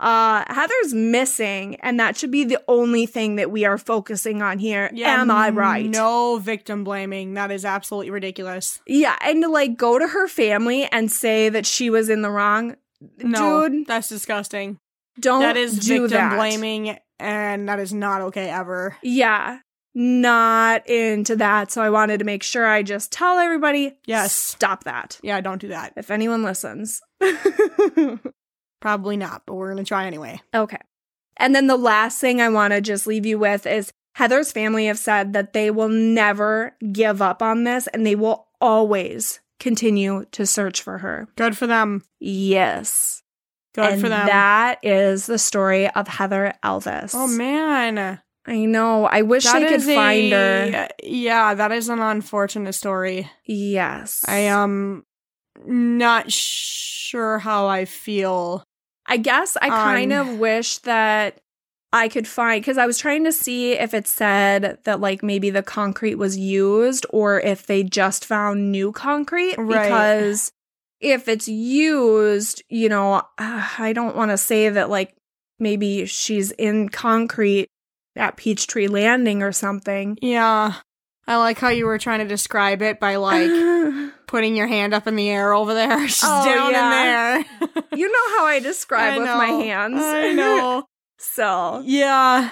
Uh, 0.00 0.44
Heather's 0.48 0.94
missing, 0.94 1.74
and 1.76 1.98
that 1.98 2.16
should 2.16 2.30
be 2.30 2.44
the 2.44 2.62
only 2.68 3.04
thing 3.04 3.34
that 3.36 3.50
we 3.50 3.64
are 3.64 3.76
focusing 3.78 4.42
on 4.42 4.58
here. 4.60 4.90
Yeah, 4.92 5.20
Am 5.20 5.30
I 5.30 5.50
right? 5.50 5.86
No 5.90 6.38
victim 6.38 6.84
blaming. 6.84 7.34
That 7.34 7.50
is 7.50 7.64
absolutely 7.64 8.10
ridiculous. 8.10 8.80
Yeah, 8.86 9.16
and 9.20 9.42
to 9.42 9.48
like 9.48 9.76
go 9.76 9.98
to 9.98 10.06
her 10.06 10.28
family 10.28 10.84
and 10.92 11.10
say 11.10 11.48
that 11.48 11.66
she 11.66 11.90
was 11.90 12.08
in 12.08 12.22
the 12.22 12.30
wrong, 12.30 12.76
No, 13.18 13.68
dude, 13.68 13.86
that's 13.88 14.08
disgusting. 14.08 14.78
don't 15.18 15.40
that 15.40 15.56
is 15.56 15.78
do 15.80 16.02
victim 16.02 16.18
that. 16.30 16.36
blaming, 16.36 16.96
and 17.18 17.68
that 17.68 17.80
is 17.80 17.92
not 17.92 18.20
okay 18.22 18.48
ever. 18.48 18.96
Yeah, 19.02 19.58
not 19.96 20.88
into 20.88 21.34
that. 21.36 21.72
So 21.72 21.82
I 21.82 21.90
wanted 21.90 22.18
to 22.18 22.24
make 22.24 22.44
sure 22.44 22.64
I 22.66 22.84
just 22.84 23.10
tell 23.10 23.38
everybody, 23.38 23.98
Yes. 24.06 24.32
stop 24.32 24.84
that. 24.84 25.18
Yeah, 25.24 25.40
don't 25.40 25.60
do 25.60 25.68
that. 25.68 25.94
If 25.96 26.12
anyone 26.12 26.44
listens. 26.44 27.00
Probably 28.80 29.16
not, 29.16 29.42
but 29.46 29.54
we're 29.54 29.70
gonna 29.70 29.84
try 29.84 30.06
anyway. 30.06 30.40
okay. 30.54 30.78
And 31.36 31.54
then 31.54 31.68
the 31.68 31.76
last 31.76 32.20
thing 32.20 32.40
I 32.40 32.48
want 32.48 32.72
to 32.72 32.80
just 32.80 33.06
leave 33.06 33.24
you 33.24 33.38
with 33.38 33.64
is 33.66 33.92
Heather's 34.16 34.50
family 34.50 34.86
have 34.86 34.98
said 34.98 35.32
that 35.34 35.52
they 35.52 35.70
will 35.70 35.88
never 35.88 36.76
give 36.92 37.22
up 37.22 37.42
on 37.42 37.62
this 37.62 37.86
and 37.88 38.04
they 38.04 38.16
will 38.16 38.48
always 38.60 39.38
continue 39.60 40.24
to 40.32 40.44
search 40.46 40.82
for 40.82 40.98
her. 40.98 41.28
Good 41.36 41.56
for 41.56 41.68
them. 41.68 42.02
Yes. 42.18 43.22
Good 43.74 43.92
and 43.92 44.00
for 44.00 44.08
them. 44.08 44.26
That 44.26 44.80
is 44.82 45.26
the 45.26 45.38
story 45.38 45.88
of 45.88 46.08
Heather 46.08 46.54
Elvis. 46.64 47.12
oh 47.14 47.28
man, 47.28 48.20
I 48.46 48.64
know. 48.64 49.04
I 49.04 49.22
wish 49.22 49.44
that 49.44 49.62
I 49.62 49.68
could 49.68 49.82
find 49.82 50.32
a- 50.32 50.70
her. 50.72 50.88
Yeah, 51.04 51.54
that 51.54 51.70
is 51.70 51.88
an 51.88 52.00
unfortunate 52.00 52.72
story. 52.72 53.30
Yes. 53.44 54.24
I 54.26 54.38
am 54.38 55.04
not 55.64 56.32
sure 56.32 57.38
how 57.38 57.66
I 57.68 57.84
feel. 57.84 58.64
I 59.08 59.16
guess 59.16 59.56
I 59.60 59.70
kind 59.70 60.12
of 60.12 60.38
wish 60.38 60.78
that 60.78 61.40
I 61.92 62.08
could 62.08 62.28
find 62.28 62.60
because 62.60 62.76
I 62.76 62.86
was 62.86 62.98
trying 62.98 63.24
to 63.24 63.32
see 63.32 63.72
if 63.72 63.94
it 63.94 64.06
said 64.06 64.78
that 64.84 65.00
like 65.00 65.22
maybe 65.22 65.48
the 65.48 65.62
concrete 65.62 66.16
was 66.16 66.36
used 66.36 67.06
or 67.10 67.40
if 67.40 67.66
they 67.66 67.82
just 67.82 68.26
found 68.26 68.70
new 68.70 68.92
concrete 68.92 69.56
Right. 69.56 69.84
because 69.84 70.52
if 71.00 71.28
it's 71.28 71.48
used, 71.48 72.62
you 72.68 72.88
know, 72.88 73.14
uh, 73.38 73.68
I 73.78 73.92
don't 73.94 74.16
want 74.16 74.30
to 74.32 74.36
say 74.36 74.68
that 74.68 74.90
like 74.90 75.14
maybe 75.58 76.04
she's 76.04 76.50
in 76.52 76.90
concrete 76.90 77.68
at 78.16 78.36
Peachtree 78.36 78.88
Landing 78.88 79.42
or 79.42 79.52
something. 79.52 80.18
Yeah, 80.20 80.74
I 81.28 81.36
like 81.36 81.58
how 81.58 81.68
you 81.68 81.84
were 81.86 81.98
trying 81.98 82.20
to 82.20 82.24
describe 82.26 82.80
it 82.82 82.98
by 82.98 83.16
like 83.16 83.50
putting 84.26 84.56
your 84.56 84.66
hand 84.66 84.94
up 84.94 85.06
in 85.06 85.14
the 85.14 85.28
air 85.30 85.52
over 85.52 85.74
there. 85.74 86.08
She's 86.08 86.22
Oh, 86.24 86.44
down 86.44 86.70
yeah. 86.72 87.36
in 87.38 87.44
there. 87.74 87.84
you 87.92 88.10
know 88.10 88.38
how 88.38 88.46
I 88.46 88.60
describe 88.60 89.14
I 89.14 89.18
with 89.18 89.26
my 89.28 89.46
hands. 89.46 90.00
I 90.02 90.32
know. 90.32 90.84
so, 91.18 91.82
Yeah, 91.84 92.50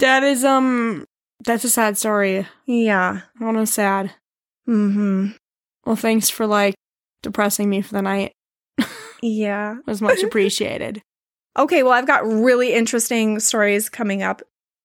that 0.00 0.22
is 0.22 0.44
um, 0.44 1.06
that's 1.44 1.64
a 1.64 1.70
sad 1.70 1.96
story. 1.96 2.46
yeah. 2.66 3.22
I 3.40 3.44
want 3.44 3.56
to 3.56 3.66
sad. 3.66 4.12
Mhm. 4.68 5.34
Well, 5.86 5.96
thanks 5.96 6.28
for 6.28 6.46
like 6.46 6.74
depressing 7.22 7.68
me 7.70 7.80
for 7.80 7.92
the 7.94 8.02
night. 8.02 8.32
Yeah. 9.22 9.78
It 9.78 9.86
was 9.86 10.00
much 10.02 10.22
appreciated. 10.22 11.02
Okay, 11.58 11.82
well, 11.82 11.92
I've 11.92 12.06
got 12.06 12.24
really 12.26 12.72
interesting 12.74 13.40
stories 13.40 13.88
coming 13.88 14.22
up 14.22 14.40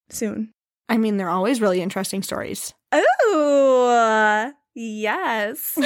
soon. 0.09 0.51
I 0.87 0.97
mean, 0.97 1.17
they're 1.17 1.29
always 1.29 1.61
really 1.61 1.81
interesting 1.81 2.21
stories. 2.21 2.73
Oh, 2.91 4.53
yes. 4.75 5.73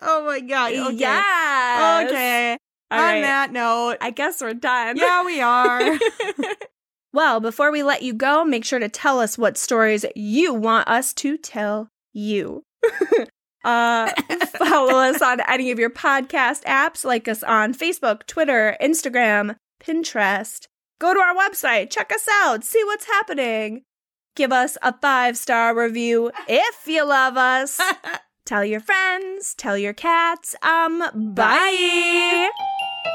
oh 0.00 0.24
my 0.24 0.40
god. 0.40 0.72
Okay. 0.72 0.96
Yes. 0.96 2.10
Okay. 2.10 2.58
All 2.90 2.98
On 3.00 3.04
right. 3.04 3.20
that 3.22 3.52
note, 3.52 3.96
I 4.00 4.10
guess 4.10 4.40
we're 4.40 4.54
done. 4.54 4.96
yeah, 4.96 5.24
we 5.24 5.40
are. 5.40 5.98
well, 7.12 7.40
before 7.40 7.72
we 7.72 7.82
let 7.82 8.02
you 8.02 8.14
go, 8.14 8.44
make 8.44 8.64
sure 8.64 8.78
to 8.78 8.88
tell 8.88 9.20
us 9.20 9.36
what 9.36 9.56
stories 9.56 10.04
you 10.14 10.54
want 10.54 10.86
us 10.88 11.12
to 11.14 11.36
tell 11.36 11.88
you. 12.12 12.62
uh, 13.64 14.12
follow 14.58 14.98
us 14.98 15.20
on 15.22 15.40
any 15.48 15.70
of 15.72 15.78
your 15.78 15.90
podcast 15.90 16.62
apps, 16.64 17.04
like 17.04 17.26
us 17.26 17.42
on 17.42 17.74
Facebook, 17.74 18.26
Twitter, 18.26 18.76
Instagram, 18.80 19.56
Pinterest. 19.82 20.66
Go 21.00 21.14
to 21.14 21.20
our 21.20 21.34
website, 21.34 21.90
check 21.90 22.12
us 22.12 22.28
out, 22.42 22.64
see 22.64 22.82
what's 22.84 23.06
happening. 23.06 23.82
Give 24.36 24.52
us 24.52 24.76
a 24.82 24.92
five 24.98 25.36
star 25.36 25.76
review 25.76 26.30
if 26.48 26.86
you 26.86 27.04
love 27.04 27.36
us. 27.36 27.80
Tell 28.46 28.62
your 28.62 28.80
friends, 28.80 29.54
tell 29.54 29.78
your 29.78 29.94
cats. 29.94 30.54
Um, 30.62 30.98
bye. 31.34 32.50
Bye. 32.52 33.10